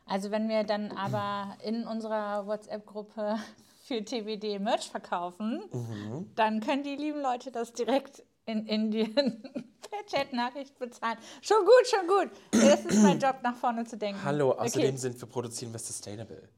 Also 0.05 0.29
wenn 0.31 0.47
wir 0.47 0.63
dann 0.63 0.91
aber 0.91 1.57
in 1.63 1.87
unserer 1.87 2.45
WhatsApp-Gruppe 2.45 3.37
für 3.85 4.03
TBD 4.03 4.57
Merch 4.59 4.89
verkaufen, 4.89 5.61
Mhm. 5.71 6.31
dann 6.35 6.59
können 6.59 6.81
die 6.81 6.95
lieben 6.95 7.21
Leute 7.21 7.51
das 7.51 7.71
direkt 7.71 8.23
in 8.47 8.65
Indien 8.65 9.13
per 9.89 10.05
Chat-Nachricht 10.07 10.79
bezahlen. 10.79 11.19
Schon 11.41 11.63
gut, 11.65 11.87
schon 11.87 12.07
gut. 12.07 12.31
Das 12.51 12.83
ist 12.83 13.03
mein 13.03 13.19
Job, 13.19 13.37
nach 13.43 13.55
vorne 13.55 13.85
zu 13.85 13.95
denken. 13.95 14.23
Hallo, 14.23 14.53
außerdem 14.53 14.89
Okay. 14.89 14.97
sind 14.97 15.21
wir 15.21 15.27
produzieren 15.29 15.71
wir 15.71 15.79
sustainable. 15.79 16.49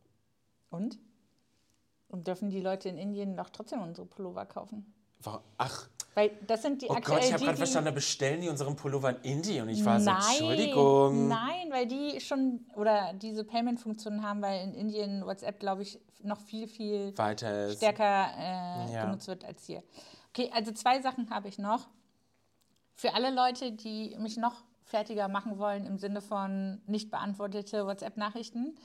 Und? 0.69 0.98
Und 2.07 2.27
dürfen 2.27 2.50
die 2.50 2.62
Leute 2.62 2.88
in 2.88 2.98
Indien 2.98 3.36
doch 3.36 3.50
trotzdem 3.50 3.81
unsere 3.81 4.07
Pullover 4.07 4.46
kaufen? 4.46 4.93
Ach, 5.57 5.88
Weil 6.15 6.31
das 6.47 6.62
sind 6.62 6.81
die 6.81 6.88
oh 6.88 6.95
Gott, 6.95 7.24
ich 7.24 7.33
habe 7.33 7.43
gerade 7.43 7.57
verstanden, 7.57 7.86
da 7.86 7.91
bestellen 7.91 8.41
die 8.41 8.50
unseren 8.50 8.75
Pullover 8.75 9.09
in 9.09 9.38
Indien 9.38 9.63
und 9.63 9.69
ich 9.69 9.83
war 9.83 10.00
so, 10.00 10.09
Nein, 10.09 10.19
Entschuldigung. 10.29 11.27
Nein, 11.27 11.71
weil 11.71 11.86
die 11.88 12.19
schon 12.21 12.65
oder 12.75 13.13
diese 13.13 13.43
Payment-Funktionen 13.43 14.24
haben, 14.24 14.41
weil 14.41 14.63
in 14.63 14.74
Indien 14.74 15.25
WhatsApp, 15.25 15.59
glaube 15.59 15.81
ich, 15.81 16.00
noch 16.24 16.39
viel, 16.39 16.67
viel 16.67 17.17
Weiter 17.17 17.71
stärker 17.71 18.27
äh, 18.38 18.93
Ja. 18.93 19.05
genutzt 19.05 19.27
wird 19.27 19.43
als 19.43 19.65
hier. 19.65 19.83
Okay, 20.29 20.51
also 20.53 20.71
zwei 20.71 21.01
Sachen 21.01 21.29
habe 21.29 21.47
ich 21.47 21.57
noch. 21.57 21.88
Für 22.95 23.13
alle 23.13 23.29
Leute, 23.31 23.71
die 23.71 24.15
mich 24.19 24.38
noch 24.38 24.63
fertiger 24.86 25.27
machen 25.27 25.59
wollen 25.59 25.86
im 25.86 25.97
Sinne 25.97 26.21
von 26.21 26.81
nicht 26.88 27.12
beantwortete 27.12 27.86
WhatsApp-Nachrichten. 27.86 28.75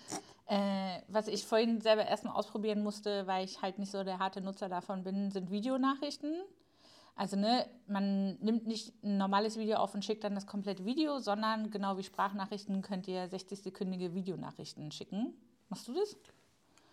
Äh, 0.46 1.00
was 1.08 1.28
ich 1.28 1.46
vorhin 1.46 1.80
selber 1.80 2.06
erstmal 2.06 2.34
ausprobieren 2.34 2.82
musste, 2.82 3.26
weil 3.26 3.44
ich 3.44 3.62
halt 3.62 3.78
nicht 3.78 3.90
so 3.90 4.02
der 4.04 4.18
harte 4.18 4.40
Nutzer 4.40 4.68
davon 4.68 5.04
bin, 5.04 5.30
sind 5.30 5.50
Videonachrichten. 5.50 6.42
Also 7.14 7.36
ne, 7.36 7.66
man 7.86 8.36
nimmt 8.40 8.66
nicht 8.66 8.92
ein 9.04 9.18
normales 9.18 9.58
Video 9.58 9.76
auf 9.76 9.94
und 9.94 10.04
schickt 10.04 10.24
dann 10.24 10.34
das 10.34 10.46
komplette 10.46 10.84
Video, 10.84 11.18
sondern 11.20 11.70
genau 11.70 11.96
wie 11.98 12.02
Sprachnachrichten 12.02 12.80
könnt 12.82 13.06
ihr 13.06 13.30
60-sekündige 13.30 14.14
Videonachrichten 14.14 14.90
schicken. 14.92 15.34
Machst 15.68 15.88
du 15.88 15.94
das? 15.94 16.16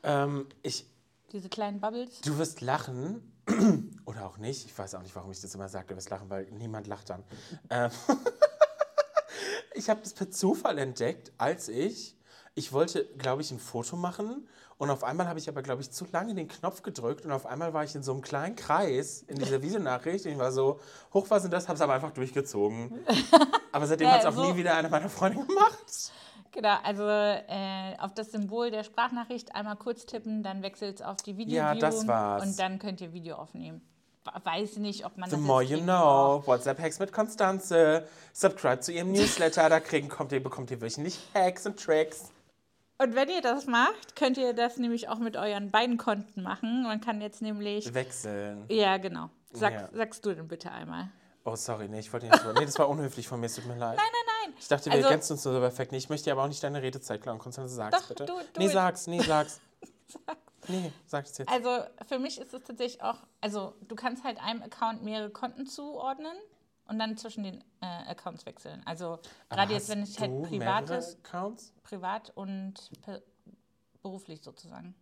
Ähm, 0.04 0.48
ich, 0.62 0.86
Diese 1.32 1.50
kleinen 1.50 1.80
Bubbles? 1.80 2.22
du 2.22 2.38
wirst 2.38 2.62
lachen 2.62 3.34
oder 4.06 4.26
auch 4.28 4.38
nicht. 4.38 4.66
Ich 4.66 4.78
weiß 4.78 4.96
auch 4.96 5.02
nicht, 5.02 5.16
warum 5.16 5.32
ich 5.32 5.42
das 5.42 5.56
immer 5.56 5.70
sage, 5.70 5.88
du 5.88 5.96
wirst 5.96 6.10
lachen, 6.10 6.30
weil 6.30 6.46
niemand 6.52 6.88
lacht 6.88 7.10
dann. 7.10 7.24
Ähm, 7.70 7.92
ich 9.74 9.90
habe 9.90 10.02
das 10.02 10.14
per 10.14 10.30
Zufall 10.30 10.78
entdeckt, 10.78 11.32
als 11.38 11.70
ich, 11.70 12.16
ich 12.60 12.72
wollte, 12.74 13.06
glaube 13.18 13.42
ich, 13.42 13.52
ein 13.52 13.60
Foto 13.60 13.96
machen 13.96 14.48
und 14.78 14.90
auf 14.92 15.04
einmal 15.04 15.28
habe 15.28 15.40
ich 15.40 15.50
aber, 15.50 15.62
glaube 15.62 15.82
ich, 15.82 15.92
zu 15.92 16.06
lange 16.12 16.36
den 16.36 16.48
Knopf 16.48 16.84
gedrückt 16.84 17.26
und 17.26 17.32
auf 17.32 17.46
einmal 17.46 17.74
war 17.74 17.84
ich 17.84 17.96
in 17.96 18.04
so 18.04 18.12
einem 18.12 18.22
kleinen 18.22 18.56
Kreis 18.56 19.24
in 19.28 19.38
dieser 19.40 19.62
Videonachricht 19.64 20.26
und 20.26 20.32
ich 20.34 20.38
war 20.38 20.52
so, 20.52 20.80
hoch 21.14 21.26
was 21.30 21.46
und 21.46 21.52
das, 21.52 21.68
habe 21.68 21.76
es 21.76 21.82
aber 21.82 21.94
einfach 21.94 22.12
durchgezogen. 22.12 23.00
Aber 23.72 23.86
seitdem 23.86 24.08
Ja, 24.08 24.14
hat 24.16 24.22
es 24.22 24.26
auch 24.26 24.34
so- 24.34 24.52
nie 24.52 24.58
wieder 24.58 24.74
eine 24.76 24.90
meiner 24.90 25.10
Freunde 25.10 25.46
gemacht. 25.46 26.12
Genau, 26.52 26.76
also 26.84 27.04
äh, 27.08 27.96
auf 28.00 28.16
das 28.16 28.32
Symbol 28.32 28.72
der 28.72 28.84
Sprachnachricht 28.84 29.54
einmal 29.54 29.76
kurz 29.76 30.08
tippen, 30.08 30.42
dann 30.42 30.64
wechselt 30.64 31.00
es 31.00 31.06
auf 31.06 31.18
die 31.18 31.38
Video 31.38 31.58
Ja, 31.58 31.76
das 31.76 32.08
war's. 32.08 32.42
und 32.42 32.58
dann 32.60 32.80
könnt 32.80 33.00
ihr 33.02 33.14
Video 33.14 33.36
aufnehmen. 33.36 33.82
Weiß 34.44 34.78
nicht, 34.78 35.06
ob 35.06 35.18
man 35.18 35.30
The 35.30 35.36
das 35.36 35.46
more 35.46 35.62
jetzt 35.64 35.80
you 35.80 35.84
know. 35.84 36.42
WhatsApp-Hacks 36.46 36.98
mit 37.00 37.12
Konstanze. 37.14 38.08
Subscribe 38.34 38.80
zu 38.80 38.92
ihrem 38.92 39.12
Newsletter, 39.14 39.70
da 39.70 39.80
kriegen, 39.80 40.10
kommt 40.10 40.32
ihr, 40.32 40.42
bekommt 40.42 40.72
ihr 40.72 40.82
wöchentlich 40.82 41.20
Hacks 41.36 41.68
und 41.68 41.80
Tricks. 41.80 42.32
Und 43.02 43.16
wenn 43.16 43.30
ihr 43.30 43.42
das 43.42 43.66
macht, 43.66 44.16
könnt 44.16 44.38
ihr 44.38 44.54
das 44.54 44.78
nämlich 44.78 45.08
auch 45.08 45.20
mit 45.20 45.38
euren 45.38 45.72
beiden 45.72 45.98
Konten 45.98 46.44
machen. 46.44 46.84
Man 46.84 47.00
kann 47.00 47.22
jetzt 47.22 47.42
nämlich. 47.42 47.94
Wechseln. 47.94 48.66
Ja, 48.70 48.98
genau. 48.98 49.30
Sag, 49.54 49.74
Ja. 49.74 49.90
Sagst 49.94 50.26
du 50.26 50.34
denn 50.34 50.48
bitte 50.48 50.72
einmal. 50.72 51.10
Oh, 51.46 51.56
sorry, 51.56 51.88
nee, 51.88 52.00
ich 52.00 52.12
wollte 52.12 52.28
nicht. 52.28 52.44
Nee, 52.56 52.66
das 52.66 52.78
war 52.78 52.90
unhöflich 52.90 53.28
von 53.28 53.40
mir, 53.40 53.46
es 53.48 53.56
tut 53.56 53.66
mir 53.66 53.78
leid. 53.78 53.96
Nein, 53.98 54.06
nein, 54.06 54.36
nein. 54.52 54.54
Ich 54.60 54.68
dachte, 54.68 54.86
wir 54.88 54.94
Also- 54.94 55.06
ergänzen 55.08 55.34
uns 55.34 55.44
so 55.44 55.52
perfekt. 55.60 55.92
Nee, 55.94 55.98
ich 55.98 56.10
möchte 56.10 56.26
dir 56.26 56.34
aber 56.34 56.44
auch 56.44 56.48
nicht 56.50 56.62
deine 56.62 56.82
Redezeit 56.82 57.22
klauen. 57.22 57.40
Konstanze, 57.40 57.74
sag's 57.74 57.98
Doch, 57.98 58.08
bitte. 58.10 58.26
du- 58.26 58.34
du- 58.54 58.60
nee, 58.60 58.68
sag's, 58.68 59.08
nee, 59.08 59.22
sag's. 59.22 59.62
nee, 60.68 60.92
sag's 61.08 61.38
jetzt. 61.38 61.50
Also 61.50 61.70
für 62.08 62.20
mich 62.20 62.40
ist 62.40 62.54
es 62.54 62.64
tatsächlich 62.64 63.02
auch, 63.02 63.18
also 63.42 63.74
du 63.88 63.96
kannst 63.96 64.26
halt 64.26 64.38
einem 64.44 64.62
Account 64.62 65.04
mehrere 65.04 65.30
Konten 65.30 65.66
zuordnen 65.66 66.36
und 66.90 67.00
dann 67.00 67.16
zwischen 67.18 67.44
den 67.44 67.64
äh, 67.82 67.86
Accounts 67.86 68.46
wechseln. 68.46 68.82
Also 68.86 69.20
gerade 69.50 69.74
jetzt, 69.74 69.90
wenn 69.90 70.04
du 70.04 70.20
halt 70.20 70.44
privat 70.50 70.88
mehrere 70.88 70.98
ist, 70.98 71.20
Accounts? 71.24 71.74
privat 71.84 72.32
und 72.36 72.74
beruflich 74.02 74.42
sozusagen. 74.42 74.96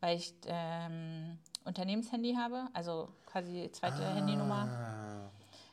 Weil 0.00 0.16
ich 0.16 0.34
ähm, 0.46 1.38
Unternehmenshandy 1.64 2.34
habe, 2.34 2.66
also 2.72 3.08
quasi 3.26 3.70
zweite 3.72 4.02
Handynummer. 4.14 4.68
Ah, 4.68 5.30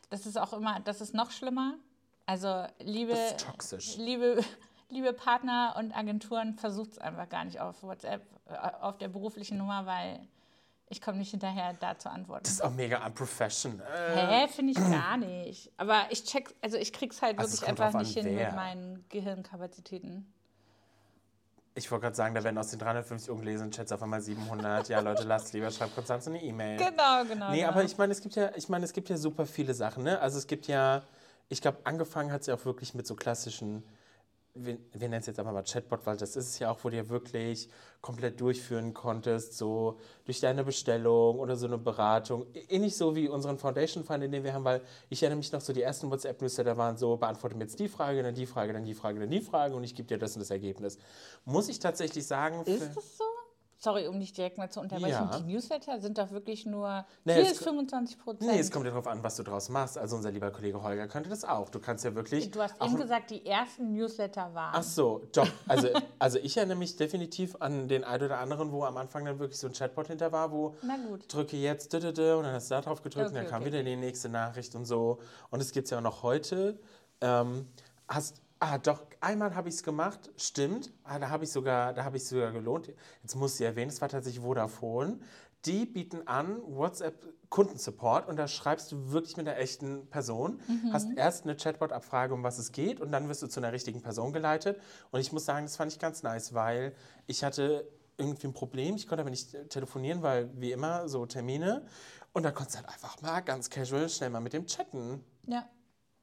Das 0.09 0.25
ist 0.25 0.37
auch 0.37 0.53
immer, 0.53 0.79
das 0.81 1.01
ist 1.01 1.13
noch 1.13 1.31
schlimmer. 1.31 1.75
Also 2.25 2.65
liebe, 2.79 3.15
liebe, 3.97 4.43
liebe 4.89 5.13
Partner 5.13 5.75
und 5.77 5.95
Agenturen, 5.97 6.55
versucht 6.55 6.91
es 6.91 6.97
einfach 6.99 7.27
gar 7.29 7.43
nicht 7.45 7.59
auf 7.59 7.81
WhatsApp, 7.81 8.23
äh, 8.45 8.55
auf 8.81 8.97
der 8.97 9.07
beruflichen 9.07 9.57
Nummer, 9.57 9.85
weil 9.85 10.27
ich 10.89 11.01
komme 11.01 11.19
nicht 11.19 11.31
hinterher, 11.31 11.73
da 11.79 11.97
zu 11.97 12.09
antworten. 12.09 12.43
Das 12.43 12.53
ist 12.53 12.63
auch 12.63 12.71
mega 12.71 13.05
unprofessional. 13.05 13.85
Hä, 14.15 14.47
finde 14.47 14.71
ich 14.71 14.77
gar 14.77 15.17
nicht. 15.17 15.71
Aber 15.77 16.07
ich 16.09 16.23
check, 16.23 16.53
also 16.61 16.77
ich 16.77 16.91
krieg's 16.91 17.21
halt 17.21 17.37
Also 17.37 17.61
wirklich 17.61 17.69
einfach 17.69 17.99
nicht 17.99 18.13
hin 18.13 18.25
wer. 18.25 18.47
mit 18.47 18.55
meinen 18.55 19.05
Gehirnkapazitäten. 19.09 20.33
Ich 21.75 21.89
wollte 21.91 22.03
gerade 22.03 22.15
sagen, 22.15 22.33
da 22.33 22.43
werden 22.43 22.57
aus 22.57 22.71
den 22.71 22.79
350 22.79 23.29
ungelesenen 23.29 23.71
Chats 23.71 23.91
auf 23.91 24.01
einmal 24.01 24.19
700. 24.19 24.89
Ja, 24.89 24.99
Leute, 24.99 25.23
lasst 25.23 25.53
lieber, 25.53 25.69
schreibt 25.69 25.93
Konstanze 25.93 26.31
eine 26.31 26.41
E-Mail. 26.41 26.77
Genau, 26.77 27.23
genau. 27.25 27.51
Nee, 27.51 27.57
genau. 27.57 27.69
aber 27.69 27.83
ich 27.83 27.97
meine, 27.97 28.11
es 28.11 28.21
gibt 28.21 28.35
ja, 28.35 28.51
ich 28.55 28.67
meine, 28.67 28.83
es 28.83 28.91
gibt 28.91 29.09
ja 29.09 29.17
super 29.17 29.45
viele 29.45 29.75
Sachen, 29.75 30.03
ne? 30.03 30.19
Also 30.19 30.39
es 30.39 30.47
gibt 30.47 30.67
ja, 30.67 31.03
ich 31.47 31.61
glaube, 31.61 31.77
angefangen 31.83 32.31
hat 32.31 32.41
es 32.41 32.47
ja 32.47 32.55
auch 32.55 32.65
wirklich 32.65 32.95
mit 32.95 33.05
so 33.05 33.15
klassischen, 33.15 33.83
wir, 34.65 34.77
wir 34.93 35.09
nennen 35.09 35.21
es 35.21 35.27
jetzt 35.27 35.39
einfach 35.39 35.53
mal 35.53 35.63
Chatbot, 35.63 36.05
weil 36.05 36.17
das 36.17 36.35
ist 36.35 36.47
es 36.47 36.59
ja 36.59 36.71
auch, 36.71 36.83
wo 36.83 36.89
du 36.89 36.97
ja 36.97 37.09
wirklich 37.09 37.69
komplett 38.01 38.39
durchführen 38.39 38.93
konntest, 38.93 39.57
so 39.57 39.99
durch 40.25 40.39
deine 40.39 40.63
Bestellung 40.63 41.39
oder 41.39 41.55
so 41.55 41.67
eine 41.67 41.77
Beratung. 41.77 42.45
Ähnlich 42.69 42.95
so 42.95 43.15
wie 43.15 43.27
unseren 43.27 43.57
Foundation-Fund, 43.57 44.23
den 44.23 44.43
wir 44.43 44.53
haben, 44.53 44.63
weil 44.63 44.81
ich 45.09 45.21
erinnere 45.21 45.37
mich 45.37 45.51
noch 45.51 45.61
so, 45.61 45.73
die 45.73 45.81
ersten 45.81 46.09
WhatsApp-Newsletter 46.09 46.77
waren 46.77 46.97
so, 46.97 47.17
beantworte 47.17 47.55
mir 47.55 47.63
jetzt 47.63 47.79
die 47.79 47.89
Frage, 47.89 48.23
dann 48.23 48.35
die 48.35 48.45
Frage, 48.45 48.73
dann 48.73 48.85
die 48.85 48.93
Frage, 48.93 49.19
dann 49.19 49.29
die 49.29 49.41
Frage 49.41 49.75
und 49.75 49.83
ich 49.83 49.95
gebe 49.95 50.07
dir 50.07 50.17
das 50.17 50.35
und 50.35 50.41
das 50.41 50.51
Ergebnis. 50.51 50.97
Muss 51.45 51.67
ich 51.67 51.79
tatsächlich 51.79 52.25
sagen, 52.25 52.63
Ist 52.63 52.95
das 52.95 53.17
so? 53.17 53.23
Sorry, 53.81 54.07
um 54.07 54.19
dich 54.19 54.33
direkt 54.33 54.57
mal 54.57 54.69
zu 54.69 54.81
unterbrechen. 54.81 55.29
Ja. 55.31 55.39
Die 55.39 55.53
Newsletter 55.53 56.01
sind 56.01 56.17
doch 56.17 56.31
wirklich 56.31 56.65
nur 56.65 57.05
Nee, 57.23 57.35
hier 57.35 57.43
ist 57.49 57.59
ko- 57.59 57.65
25 57.69 58.19
Prozent. 58.19 58.51
Nee, 58.51 58.59
es 58.59 58.69
kommt 58.71 58.83
ja 58.83 58.91
darauf 58.91 59.07
an, 59.07 59.23
was 59.23 59.37
du 59.37 59.43
draus 59.43 59.69
machst. 59.69 59.97
Also 59.97 60.17
unser 60.17 60.31
lieber 60.31 60.51
Kollege 60.51 60.83
Holger 60.83 61.07
könnte 61.07 61.29
das 61.29 61.45
auch. 61.45 61.69
Du 61.69 61.79
kannst 61.79 62.03
ja 62.03 62.13
wirklich. 62.13 62.51
du 62.51 62.61
hast 62.61 62.75
eben 62.83 62.97
gesagt, 62.97 63.31
die 63.31 63.45
ersten 63.45 63.93
Newsletter 63.93 64.53
waren. 64.53 64.73
Ach 64.75 64.83
so, 64.83 65.21
doch. 65.31 65.47
Also, 65.65 65.87
also 66.19 66.39
ich 66.39 66.57
erinnere 66.57 66.77
mich 66.77 66.97
definitiv 66.97 67.55
an 67.61 67.87
den 67.87 68.03
einen 68.03 68.23
oder 68.25 68.39
anderen, 68.39 68.73
wo 68.73 68.83
am 68.83 68.97
Anfang 68.97 69.23
dann 69.23 69.39
wirklich 69.39 69.57
so 69.59 69.67
ein 69.67 69.73
Chatbot 69.73 70.07
hinter 70.07 70.33
war, 70.33 70.51
wo 70.51 70.75
Na 70.81 70.97
gut. 70.97 71.33
drücke 71.33 71.55
jetzt 71.55 71.93
und 71.93 72.03
dann 72.17 72.45
hast 72.53 72.69
du 72.69 72.75
da 72.75 72.81
drauf 72.81 73.01
gedrückt 73.01 73.27
und 73.27 73.31
Okay, 73.33 73.43
dann 73.43 73.49
kam 73.49 73.61
okay. 73.61 73.71
wieder 73.71 73.83
die 73.83 73.95
nächste 73.95 74.27
Nachricht 74.27 74.75
und 74.75 74.83
so. 74.83 75.19
Und 75.51 75.61
es 75.61 75.71
gibt 75.71 75.85
es 75.85 75.91
ja 75.91 75.99
auch 75.99 76.03
noch 76.03 76.21
heute. 76.21 76.77
Ähm, 77.21 77.65
hast, 78.09 78.41
ah, 78.59 78.77
doch, 78.77 79.05
einmal 79.21 79.55
habe 79.55 79.69
ich 79.69 79.75
es 79.75 79.83
gemacht, 79.83 80.31
stimmt. 80.37 80.91
Ah, 81.03 81.19
da 81.19 81.29
habe 81.29 81.43
ich 81.43 81.51
sogar, 81.51 81.93
da 81.93 82.03
habe 82.03 82.17
ich 82.17 82.25
sogar 82.25 82.51
gelohnt. 82.51 82.91
Jetzt 83.21 83.35
muss 83.35 83.59
ich 83.59 83.65
erwähnen, 83.65 83.89
es 83.89 84.01
war 84.01 84.09
tatsächlich 84.09 84.43
Vodafone. 84.43 85.19
Die 85.65 85.85
bieten 85.85 86.25
an 86.27 86.61
WhatsApp 86.65 87.21
Kundensupport 87.49 88.27
und 88.29 88.37
da 88.37 88.47
schreibst 88.47 88.91
du 88.91 89.11
wirklich 89.11 89.35
mit 89.35 89.47
einer 89.47 89.57
echten 89.57 90.07
Person. 90.09 90.61
Hast 90.93 91.11
erst 91.17 91.43
eine 91.43 91.55
Chatbot-Abfrage, 91.55 92.33
um 92.33 92.43
was 92.43 92.59
es 92.59 92.71
geht 92.71 93.01
und 93.01 93.11
dann 93.11 93.27
wirst 93.27 93.41
du 93.41 93.47
zu 93.47 93.59
einer 93.59 93.73
richtigen 93.73 94.01
Person 94.01 94.31
geleitet. 94.31 94.79
Und 95.11 95.19
ich 95.19 95.33
muss 95.33 95.45
sagen, 95.45 95.65
das 95.65 95.75
fand 95.75 95.91
ich 95.91 95.99
ganz 95.99 96.21
nice, 96.23 96.53
weil 96.53 96.93
ich 97.27 97.43
hatte 97.43 97.89
irgendwie 98.17 98.47
ein 98.47 98.53
Problem. 98.53 98.95
Ich 98.95 99.07
konnte 99.07 99.21
aber 99.21 99.31
nicht 99.31 99.69
telefonieren, 99.69 100.21
weil 100.21 100.49
wie 100.59 100.71
immer 100.71 101.09
so 101.09 101.25
Termine. 101.25 101.85
Und 102.33 102.43
da 102.43 102.51
konntest 102.51 102.77
du 102.77 102.83
halt 102.83 102.93
einfach 102.93 103.21
mal 103.21 103.39
ganz 103.41 103.69
casual 103.69 104.07
schnell 104.09 104.29
mal 104.29 104.41
mit 104.41 104.53
dem 104.53 104.67
chatten. 104.67 105.23
Ja. 105.47 105.67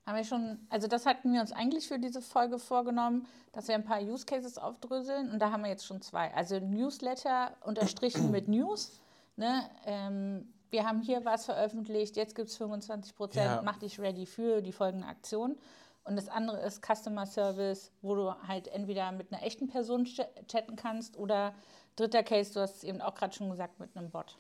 Haben 0.06 0.16
wir 0.16 0.24
schon, 0.24 0.64
also 0.70 0.86
das 0.86 1.04
hatten 1.04 1.32
wir 1.32 1.40
uns 1.40 1.50
eigentlich 1.52 1.88
für 1.88 1.98
diese 1.98 2.22
Folge 2.22 2.58
vorgenommen, 2.60 3.26
dass 3.52 3.66
wir 3.66 3.74
ein 3.74 3.84
paar 3.84 4.00
Use 4.00 4.24
Cases 4.24 4.56
aufdröseln 4.56 5.30
und 5.32 5.40
da 5.40 5.50
haben 5.50 5.62
wir 5.64 5.70
jetzt 5.70 5.84
schon 5.84 6.00
zwei. 6.00 6.32
Also 6.32 6.60
Newsletter 6.60 7.52
unterstrichen 7.64 8.30
mit 8.30 8.46
News. 8.46 9.00
Ne? 9.34 9.68
Ähm, 9.84 10.52
wir 10.70 10.86
haben 10.86 11.00
hier 11.02 11.24
was 11.24 11.44
veröffentlicht, 11.46 12.16
jetzt 12.16 12.34
gibt 12.36 12.48
es 12.48 12.56
25 12.56 13.16
Prozent, 13.16 13.46
Ja. 13.46 13.62
mach 13.64 13.78
dich 13.78 13.98
ready 13.98 14.26
für 14.26 14.62
die 14.62 14.72
folgende 14.72 15.06
Aktion. 15.08 15.56
Und 16.04 16.14
das 16.14 16.28
andere 16.28 16.60
ist 16.60 16.82
Customer 16.86 17.26
Service, 17.26 17.90
wo 18.00 18.14
du 18.14 18.32
halt 18.46 18.68
entweder 18.68 19.10
mit 19.10 19.32
einer 19.32 19.42
echten 19.42 19.66
Person 19.66 20.04
ch- 20.06 20.24
chatten 20.46 20.76
kannst 20.76 21.16
oder 21.16 21.52
dritter 21.96 22.22
Case, 22.22 22.52
du 22.54 22.60
hast 22.60 22.76
es 22.76 22.84
eben 22.84 23.00
auch 23.00 23.16
gerade 23.16 23.34
schon 23.34 23.50
gesagt, 23.50 23.80
mit 23.80 23.96
einem 23.96 24.10
Bot. 24.10 24.38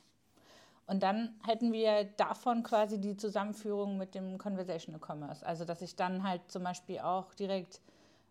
Und 0.86 1.02
dann 1.02 1.34
hätten 1.44 1.72
wir 1.72 2.04
davon 2.04 2.62
quasi 2.62 3.00
die 3.00 3.16
Zusammenführung 3.16 3.98
mit 3.98 4.14
dem 4.14 4.38
Conversational 4.38 5.00
Commerce. 5.00 5.44
Also, 5.44 5.64
dass 5.64 5.82
ich 5.82 5.96
dann 5.96 6.22
halt 6.22 6.42
zum 6.48 6.62
Beispiel 6.62 7.00
auch 7.00 7.34
direkt 7.34 7.80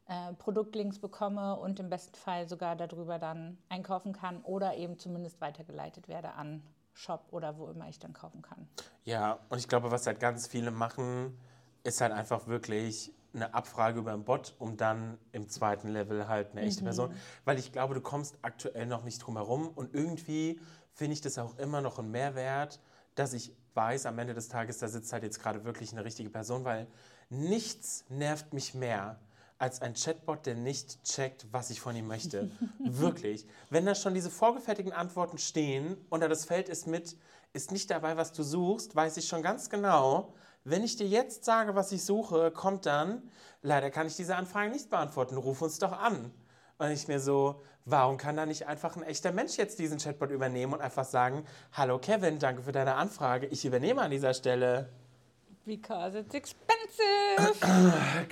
äh, 0.07 0.33
Produktlinks 0.33 0.99
bekomme 0.99 1.55
und 1.57 1.79
im 1.79 1.89
besten 1.89 2.15
Fall 2.15 2.47
sogar 2.47 2.75
darüber 2.75 3.19
dann 3.19 3.57
einkaufen 3.69 4.13
kann 4.13 4.41
oder 4.43 4.75
eben 4.75 4.99
zumindest 4.99 5.41
weitergeleitet 5.41 6.07
werde 6.07 6.33
an 6.33 6.63
Shop 6.93 7.25
oder 7.31 7.57
wo 7.57 7.67
immer 7.67 7.89
ich 7.89 7.99
dann 7.99 8.13
kaufen 8.13 8.41
kann. 8.41 8.67
Ja, 9.03 9.39
und 9.49 9.57
ich 9.57 9.67
glaube, 9.67 9.91
was 9.91 10.07
halt 10.07 10.19
ganz 10.19 10.47
viele 10.47 10.71
machen, 10.71 11.37
ist 11.83 12.01
halt 12.01 12.13
einfach 12.13 12.47
wirklich 12.47 13.11
eine 13.35 13.53
Abfrage 13.53 13.99
über 13.99 14.13
einen 14.13 14.23
Bot, 14.23 14.55
um 14.59 14.77
dann 14.77 15.17
im 15.31 15.49
zweiten 15.49 15.89
Level 15.89 16.27
halt 16.27 16.51
eine 16.51 16.61
echte 16.61 16.83
Person. 16.83 17.13
Weil 17.43 17.59
ich 17.59 17.71
glaube, 17.71 17.93
du 17.93 18.01
kommst 18.01 18.37
aktuell 18.41 18.85
noch 18.85 19.03
nicht 19.03 19.19
drum 19.19 19.35
herum 19.35 19.69
und 19.69 19.93
irgendwie 19.93 20.59
finde 20.93 21.13
ich 21.13 21.21
das 21.21 21.37
auch 21.37 21.57
immer 21.57 21.81
noch 21.81 21.99
ein 21.99 22.09
Mehrwert, 22.09 22.79
dass 23.15 23.33
ich 23.33 23.53
weiß, 23.73 24.05
am 24.05 24.17
Ende 24.19 24.33
des 24.33 24.47
Tages, 24.47 24.77
da 24.79 24.87
sitzt 24.87 25.11
halt 25.13 25.23
jetzt 25.23 25.41
gerade 25.41 25.63
wirklich 25.65 25.91
eine 25.91 26.05
richtige 26.05 26.29
Person, 26.29 26.63
weil 26.63 26.87
nichts 27.29 28.05
nervt 28.09 28.53
mich 28.53 28.73
mehr 28.73 29.19
als 29.57 29.81
ein 29.81 29.93
Chatbot, 29.93 30.45
der 30.45 30.55
nicht 30.55 31.03
checkt, 31.03 31.47
was 31.51 31.69
ich 31.69 31.79
von 31.79 31.95
ihm 31.95 32.07
möchte. 32.07 32.51
Wirklich. 32.79 33.45
Wenn 33.69 33.85
da 33.85 33.95
schon 33.95 34.13
diese 34.13 34.29
vorgefertigten 34.29 34.93
Antworten 34.93 35.37
stehen 35.37 35.97
und 36.09 36.21
da 36.21 36.27
das 36.27 36.45
Feld 36.45 36.67
ist 36.67 36.87
mit, 36.87 37.17
ist 37.53 37.71
nicht 37.71 37.89
dabei, 37.89 38.17
was 38.17 38.33
du 38.33 38.43
suchst, 38.43 38.95
weiß 38.95 39.15
ich 39.17 39.27
schon 39.27 39.41
ganz 39.41 39.69
genau, 39.69 40.33
wenn 40.65 40.83
ich 40.83 40.97
dir 40.97 41.07
jetzt 41.07 41.45
sage, 41.45 41.75
was 41.75 41.91
ich 41.91 42.03
suche, 42.03 42.51
kommt 42.51 42.85
dann, 42.85 43.21
leider 43.61 43.89
kann 43.91 44.07
ich 44.07 44.15
diese 44.15 44.35
Anfrage 44.35 44.71
nicht 44.71 44.89
beantworten, 44.89 45.37
ruf 45.37 45.61
uns 45.61 45.79
doch 45.79 45.91
an. 45.93 46.31
Und 46.77 46.91
ich 46.91 47.07
mir 47.07 47.19
so, 47.21 47.61
warum 47.85 48.17
kann 48.17 48.35
da 48.35 48.45
nicht 48.45 48.67
einfach 48.67 48.97
ein 48.97 49.03
echter 49.03 49.31
Mensch 49.31 49.57
jetzt 49.57 49.79
diesen 49.79 49.99
Chatbot 49.99 50.31
übernehmen 50.31 50.73
und 50.73 50.81
einfach 50.81 51.05
sagen, 51.05 51.45
hallo 51.71 51.99
Kevin, 51.99 52.39
danke 52.39 52.63
für 52.63 52.71
deine 52.73 52.95
Anfrage, 52.95 53.45
ich 53.45 53.63
übernehme 53.63 54.01
an 54.01 54.11
dieser 54.11 54.33
Stelle. 54.33 54.89
Because 55.65 56.19
it's 56.19 56.33
expensive. 56.35 57.65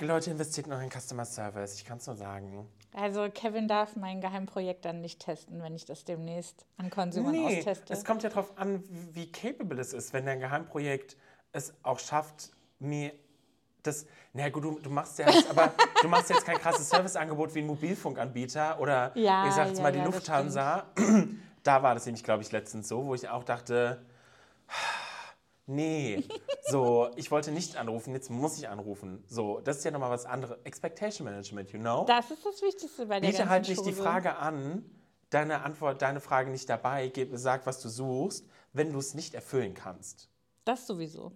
Leute, 0.04 0.30
investiert 0.30 0.66
noch 0.68 0.80
in 0.80 0.88
Customer 0.90 1.24
Service. 1.24 1.74
Ich 1.74 1.84
kann 1.84 1.98
es 1.98 2.06
nur 2.06 2.14
sagen. 2.16 2.68
Also 2.92 3.28
Kevin 3.32 3.66
darf 3.66 3.96
mein 3.96 4.20
Geheimprojekt 4.20 4.84
dann 4.84 5.00
nicht 5.00 5.20
testen, 5.20 5.60
wenn 5.60 5.74
ich 5.74 5.84
das 5.84 6.04
demnächst 6.04 6.64
an 6.76 6.90
Konsumern 6.90 7.32
Nee, 7.32 7.58
austeste. 7.58 7.92
es 7.92 8.04
kommt 8.04 8.22
ja 8.22 8.28
darauf 8.28 8.56
an, 8.56 8.84
wie 9.12 9.32
capable 9.32 9.80
es 9.80 9.92
ist, 9.92 10.12
wenn 10.12 10.26
dein 10.26 10.38
Geheimprojekt 10.38 11.16
es 11.54 11.72
auch 11.82 11.98
schafft, 11.98 12.50
mir 12.78 13.12
das. 13.82 14.06
Na 14.32 14.48
gut, 14.48 14.64
du, 14.64 14.78
du 14.80 14.90
machst 14.90 15.18
ja 15.18 15.30
jetzt, 15.30 15.48
aber 15.48 15.72
du 16.02 16.08
machst 16.08 16.28
jetzt 16.28 16.44
kein 16.44 16.58
krasses 16.58 16.90
Serviceangebot 16.90 17.54
wie 17.54 17.60
ein 17.60 17.66
Mobilfunkanbieter 17.66 18.80
oder 18.80 19.16
Ja, 19.16 19.46
ich 19.46 19.54
sag 19.54 19.68
jetzt 19.68 19.78
ja, 19.78 19.82
mal 19.82 19.92
die 19.92 19.98
ja, 19.98 20.04
Lufthansa. 20.04 20.86
Da 21.62 21.82
war 21.82 21.94
das 21.94 22.04
nämlich, 22.04 22.24
glaube 22.24 22.42
ich, 22.42 22.52
letztens 22.52 22.88
so, 22.88 23.06
wo 23.06 23.14
ich 23.14 23.28
auch 23.28 23.44
dachte, 23.44 24.04
nee, 25.66 26.22
so, 26.68 27.10
ich 27.16 27.30
wollte 27.30 27.52
nicht 27.52 27.76
anrufen, 27.76 28.12
jetzt 28.12 28.30
muss 28.30 28.58
ich 28.58 28.68
anrufen. 28.68 29.24
So, 29.28 29.60
das 29.60 29.78
ist 29.78 29.84
ja 29.84 29.90
nochmal 29.90 30.10
was 30.10 30.26
anderes. 30.26 30.58
Expectation 30.64 31.24
Management, 31.24 31.72
you 31.72 31.78
know? 31.78 32.04
das 32.06 32.30
ist 32.30 32.44
das 32.44 32.60
Wichtigste 32.60 33.06
bei 33.06 33.20
der 33.20 33.28
Biete 33.28 33.38
ganzen 33.38 33.50
halt 33.50 33.68
nicht 33.68 33.86
die. 33.86 33.92
Frage 33.92 34.36
an, 34.36 34.84
deine 35.30 35.62
Antwort, 35.62 36.02
deine 36.02 36.20
Frage 36.20 36.50
nicht 36.50 36.68
dabei, 36.68 37.08
gib, 37.08 37.30
sag, 37.34 37.64
was 37.64 37.80
du 37.80 37.88
suchst, 37.88 38.46
wenn 38.74 38.92
du 38.92 38.98
es 38.98 39.14
nicht 39.14 39.34
erfüllen 39.34 39.72
kannst. 39.72 40.28
Das 40.64 40.86
sowieso. 40.86 41.32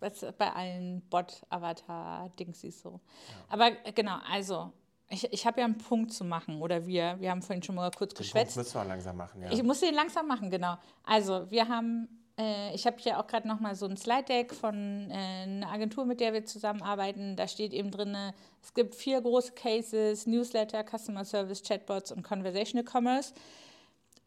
Ja. 0.00 0.08
Das 0.08 0.22
ist 0.22 0.38
bei 0.38 0.52
allen 0.52 1.02
Bot-Avatar-Dingsies 1.10 2.82
so. 2.82 3.00
Aber 3.48 3.68
äh, 3.84 3.92
genau, 3.94 4.18
also, 4.30 4.72
ich, 5.08 5.32
ich 5.32 5.46
habe 5.46 5.60
ja 5.60 5.66
einen 5.66 5.78
Punkt 5.78 6.12
zu 6.12 6.24
machen, 6.24 6.60
oder 6.60 6.86
wir, 6.86 7.16
wir 7.20 7.30
haben 7.30 7.42
vorhin 7.42 7.62
schon 7.62 7.74
mal 7.74 7.90
kurz 7.90 8.10
Den 8.10 8.16
Punkt 8.16 8.32
geschwätzt. 8.32 8.56
müssen 8.56 8.74
wir 8.74 8.84
langsam 8.84 9.16
machen, 9.16 9.42
ja. 9.42 9.52
Ich 9.52 9.62
muss 9.62 9.80
den 9.80 9.94
langsam 9.94 10.26
machen, 10.26 10.50
genau. 10.50 10.76
Also, 11.04 11.50
wir 11.50 11.68
haben, 11.68 12.08
äh, 12.38 12.74
ich 12.74 12.86
habe 12.86 12.96
hier 12.98 13.18
auch 13.18 13.26
gerade 13.26 13.46
nochmal 13.48 13.74
so 13.74 13.86
ein 13.86 13.96
Slide-Deck 13.96 14.52
von 14.54 15.10
äh, 15.10 15.14
einer 15.14 15.70
Agentur, 15.70 16.04
mit 16.04 16.20
der 16.20 16.32
wir 16.32 16.44
zusammenarbeiten. 16.44 17.36
Da 17.36 17.48
steht 17.48 17.72
eben 17.72 17.90
drin, 17.90 18.16
es 18.62 18.74
gibt 18.74 18.94
vier 18.94 19.20
große 19.20 19.52
Cases, 19.52 20.26
Newsletter, 20.26 20.84
Customer 20.84 21.24
Service, 21.24 21.62
Chatbots 21.62 22.12
und 22.12 22.22
Conversational 22.22 22.84
Commerce. 22.84 23.32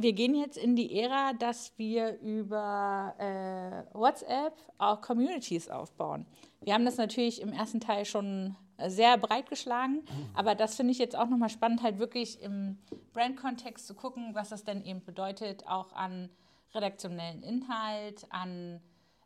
Wir 0.02 0.14
gehen 0.14 0.34
jetzt 0.34 0.58
in 0.58 0.78
die 0.78 0.98
Ära, 0.98 1.34
dass 1.34 1.78
wir 1.78 2.22
über 2.22 3.14
äh, 3.18 3.94
WhatsApp 3.94 4.54
auch 4.78 5.02
Communities 5.02 5.68
aufbauen. 5.68 6.26
Wir 6.62 6.74
haben 6.74 6.86
das 6.86 6.96
natürlich 6.96 7.42
im 7.42 7.52
ersten 7.52 7.82
Teil 7.82 8.06
schon 8.06 8.56
sehr 8.88 9.18
breit 9.18 9.50
geschlagen, 9.50 10.06
aber 10.34 10.56
das 10.56 10.78
finde 10.78 10.94
ich 10.94 11.00
jetzt 11.00 11.18
auch 11.18 11.28
nochmal 11.28 11.50
spannend, 11.50 11.84
halt 11.84 12.00
wirklich 12.00 12.42
im 12.42 12.78
Brand-Kontext 13.12 13.88
zu 13.88 13.94
gucken, 13.94 14.34
was 14.36 14.48
das 14.48 14.64
denn 14.64 14.86
eben 14.86 15.04
bedeutet, 15.04 15.68
auch 15.68 15.92
an 15.92 16.30
redaktionellen 16.74 17.44
Inhalt, 17.44 18.26
an 18.30 18.80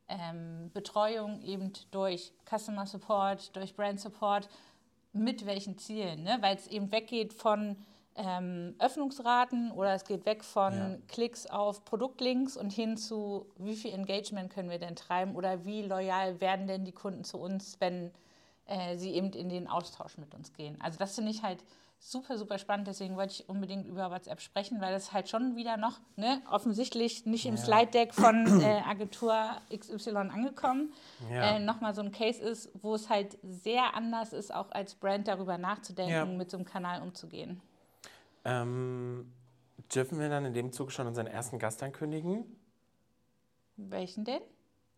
ähm, 0.08 0.72
Betreuung 0.74 1.44
eben 1.44 1.72
durch 1.92 2.34
Customer 2.50 2.88
Support, 2.88 3.56
durch 3.56 3.75
Brand 3.75 4.00
Support, 4.00 4.50
mit 5.12 5.46
welchen 5.46 5.77
Zielen, 5.77 6.24
ne? 6.24 6.39
weil 6.42 6.56
es 6.56 6.65
eben 6.65 6.92
weggeht 6.92 7.32
von 7.32 7.77
ähm, 8.15 8.75
Öffnungsraten 8.79 9.72
oder 9.72 9.93
es 9.93 10.05
geht 10.05 10.25
weg 10.25 10.43
von 10.43 10.74
Ja. 10.74 10.98
Klicks 11.08 11.48
auf 11.48 11.84
Produktlinks 11.86 12.55
und 12.58 12.72
hin 12.72 12.96
zu, 12.98 13.48
wie 13.58 13.75
viel 13.75 13.91
Engagement 13.93 14.51
können 14.51 14.70
wir 14.70 14.79
denn 14.79 14.96
treiben 14.96 15.36
oder 15.36 15.65
wie 15.65 15.82
loyal 15.82 16.39
werden 16.39 16.67
denn 16.67 16.86
die 16.86 16.91
Kunden 16.91 17.24
zu 17.24 17.38
uns, 17.39 17.77
wenn 17.79 18.12
äh, 18.65 18.98
sie 18.98 19.12
eben 19.12 19.32
in 19.34 19.50
den 19.50 19.67
Austausch 19.67 20.17
mit 20.17 20.34
uns 20.36 20.53
gehen. 20.53 20.79
Also 20.82 20.98
das 21.00 21.15
finde 21.15 21.32
ich 21.32 21.41
halt 21.43 21.63
super, 22.00 22.38
super 22.38 22.58
spannend. 22.60 22.88
Deswegen 22.88 23.15
wollte 23.15 23.34
ich 23.34 23.50
unbedingt 23.50 23.88
über 23.88 24.12
WhatsApp 24.12 24.41
sprechen, 24.41 24.79
weil 24.82 24.93
das 24.93 25.12
halt 25.12 25.27
schon 25.29 25.55
wieder 25.55 25.77
noch 25.77 26.00
ne, 26.15 26.41
offensichtlich 26.51 27.25
nicht 27.25 27.46
im 27.46 27.55
Ja. 27.55 27.62
Slide-Deck 27.62 28.13
von 28.13 28.62
äh, 28.62 28.82
Agentur 28.88 29.36
XY 29.75 30.15
angekommen. 30.29 30.93
Ja. 31.32 31.55
Äh, 31.55 31.60
Nochmal 31.60 31.93
so 31.96 32.01
ein 32.01 32.12
Case 32.12 32.41
ist, 32.41 32.70
wo 32.82 32.93
es 32.96 33.10
halt 33.10 33.38
sehr 33.41 33.96
anders 33.96 34.34
ist, 34.34 34.53
auch 34.53 34.70
als 34.72 34.96
Brand 34.96 35.27
darüber 35.27 35.58
nachzudenken, 35.58 36.12
Ja. 36.13 36.25
mit 36.25 36.51
so 36.51 36.58
einem 36.58 36.65
Kanal 36.65 37.01
umzugehen. 37.01 37.62
Ähm, 38.46 39.32
dürfen 39.94 40.20
wir 40.20 40.29
dann 40.29 40.46
in 40.46 40.53
dem 40.53 40.72
Zug 40.72 40.92
schon 40.92 41.08
unseren 41.08 41.27
ersten 41.27 41.60
Gast 41.60 41.82
ankündigen? 41.84 42.46
Welchen 43.75 44.25
denn? 44.25 44.42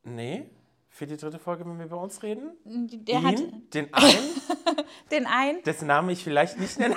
Nee? 0.03 0.49
Für 0.89 1.07
die 1.07 1.17
dritte 1.17 1.39
Folge, 1.39 1.65
wenn 1.65 1.77
wir 1.77 1.85
über 1.85 1.99
uns 1.99 2.23
reden? 2.23 2.51
Der 2.63 3.19
Ihn? 3.19 3.25
hat 3.25 3.73
Den 3.73 3.93
einen, 3.93 4.29
den 5.11 5.25
einen, 5.25 5.63
dessen 5.63 5.87
Namen 5.87 6.09
ich 6.09 6.23
vielleicht 6.23 6.57
nicht 6.59 6.79
nenne. 6.79 6.95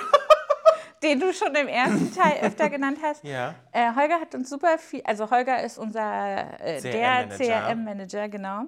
den 1.03 1.19
du 1.19 1.33
schon 1.33 1.53
im 1.55 1.67
ersten 1.67 2.13
Teil 2.13 2.39
öfter 2.41 2.69
genannt 2.69 2.99
hast. 3.01 3.23
ja. 3.23 3.55
Äh, 3.71 3.93
Holger 3.95 4.19
hat 4.19 4.35
uns 4.35 4.49
super 4.49 4.77
viel, 4.77 5.01
also 5.03 5.29
Holger 5.29 5.63
ist 5.63 5.77
unser 5.77 6.59
äh, 6.61 6.81
der 6.81 7.27
CRM-Manager. 7.29 7.37
CRM-Manager, 7.37 8.29
genau. 8.29 8.63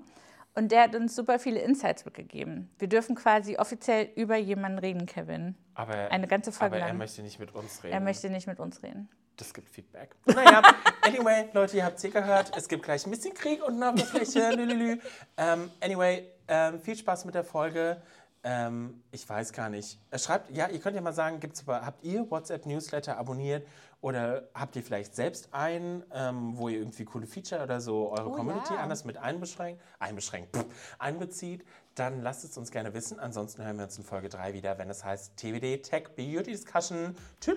Und 0.54 0.72
der 0.72 0.84
hat 0.84 0.96
uns 0.96 1.16
super 1.16 1.40
viele 1.40 1.62
Insights 1.62 2.04
mitgegeben. 2.04 2.70
Wir 2.78 2.90
dürfen 2.90 3.16
quasi 3.16 3.58
offiziell 3.58 4.10
über 4.16 4.36
jemanden 4.36 4.80
reden, 4.80 5.06
Kevin. 5.06 5.56
Aber, 5.76 6.12
Eine 6.12 6.28
ganze 6.28 6.52
Folge 6.52 6.76
aber 6.76 6.84
er 6.84 6.90
lang. 6.90 6.98
möchte 6.98 7.22
nicht 7.22 7.40
mit 7.40 7.56
uns 7.56 7.84
reden. 7.84 7.94
Er 7.94 8.02
möchte 8.02 8.30
nicht 8.30 8.48
mit 8.48 8.60
uns 8.60 8.84
reden. 8.84 9.10
Das 9.38 9.54
gibt 9.54 9.70
Feedback. 9.70 10.14
Naja, 10.26 10.62
anyway, 11.02 11.48
Leute, 11.54 11.78
ihr 11.78 11.86
habt 11.86 11.96
es 11.96 12.02
hier 12.02 12.12
gehört. 12.12 12.52
Es 12.56 12.68
gibt 12.68 12.84
gleich 12.84 13.06
ein 13.06 13.12
bisschen 13.12 13.34
Krieg 13.34 13.66
unten 13.66 13.82
auf 13.82 13.96
der 13.96 14.06
Fläche. 14.06 15.00
Ähm, 15.38 15.72
anyway, 15.80 16.28
ähm, 16.50 16.80
viel 16.82 16.98
Spaß 16.98 17.26
mit 17.26 17.34
der 17.34 17.46
Folge. 17.46 18.02
Ähm, 18.43 19.04
ich 19.12 19.27
weiß 19.27 19.54
gar 19.54 19.69
nicht. 19.69 19.99
Äh, 20.10 20.17
Schreibt, 20.17 20.49
ja, 20.49 20.67
ihr 20.67 20.80
könnt 20.80 20.95
ja 20.95 21.01
mal 21.01 21.13
sagen, 21.13 21.39
gibt's 21.39 21.63
habt 21.67 22.04
ihr 22.04 22.30
WhatsApp-Newsletter 22.30 23.17
abonniert 23.17 23.67
oder 24.01 24.49
habt 24.56 24.75
ihr 24.75 24.84
vielleicht 24.84 25.15
selbst 25.15 25.54
einen, 25.54 26.04
ähm, 26.12 26.58
wo 26.58 26.67
ihr 26.67 26.80
irgendwie 26.80 27.06
coole 27.06 27.27
Feature 27.27 27.62
oder 27.62 27.80
so 27.82 28.12
eure 28.12 28.30
Oh, 28.30 28.32
Community 28.32 28.73
ja. 28.73 28.80
anders 28.80 29.06
mit 29.06 29.17
einbeschränkt, 29.17 29.80
einbeschränkt, 29.99 30.56
pff, 30.56 30.65
einbezieht? 30.97 31.63
Dann 31.93 32.21
lasst 32.23 32.43
es 32.43 32.58
uns 32.58 32.71
gerne 32.71 32.93
wissen. 32.95 33.19
Ansonsten 33.19 33.63
hören 33.63 33.77
wir 33.77 33.84
uns 33.84 33.97
in 33.97 34.04
Folge 34.04 34.30
3 34.30 34.54
wieder, 34.54 34.77
wenn 34.80 34.89
es 34.89 35.04
heißt 35.04 35.38
TBD 35.38 35.77
Tech 35.84 36.10
Beauty 36.15 36.51
Discussion. 36.51 37.15
Tschüss. 37.39 37.56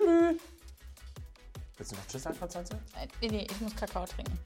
Willst 1.77 1.91
du 1.91 1.95
noch 1.95 2.07
Tschüss 2.07 2.23
sagen, 2.23 2.37
Konstanze? 2.39 2.75
Äh, 3.21 3.27
nee, 3.27 3.47
ich 3.49 3.61
muss 3.61 3.75
Kakao 3.75 4.05
trinken. 4.05 4.39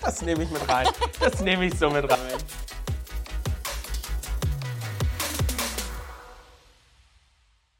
Das 0.00 0.22
nehme 0.22 0.42
ich 0.42 0.50
mit 0.50 0.68
rein. 0.68 0.88
Das 1.20 1.40
nehme 1.40 1.66
ich 1.66 1.78
so 1.78 1.88
mit 1.88 2.10
rein. 2.10 2.18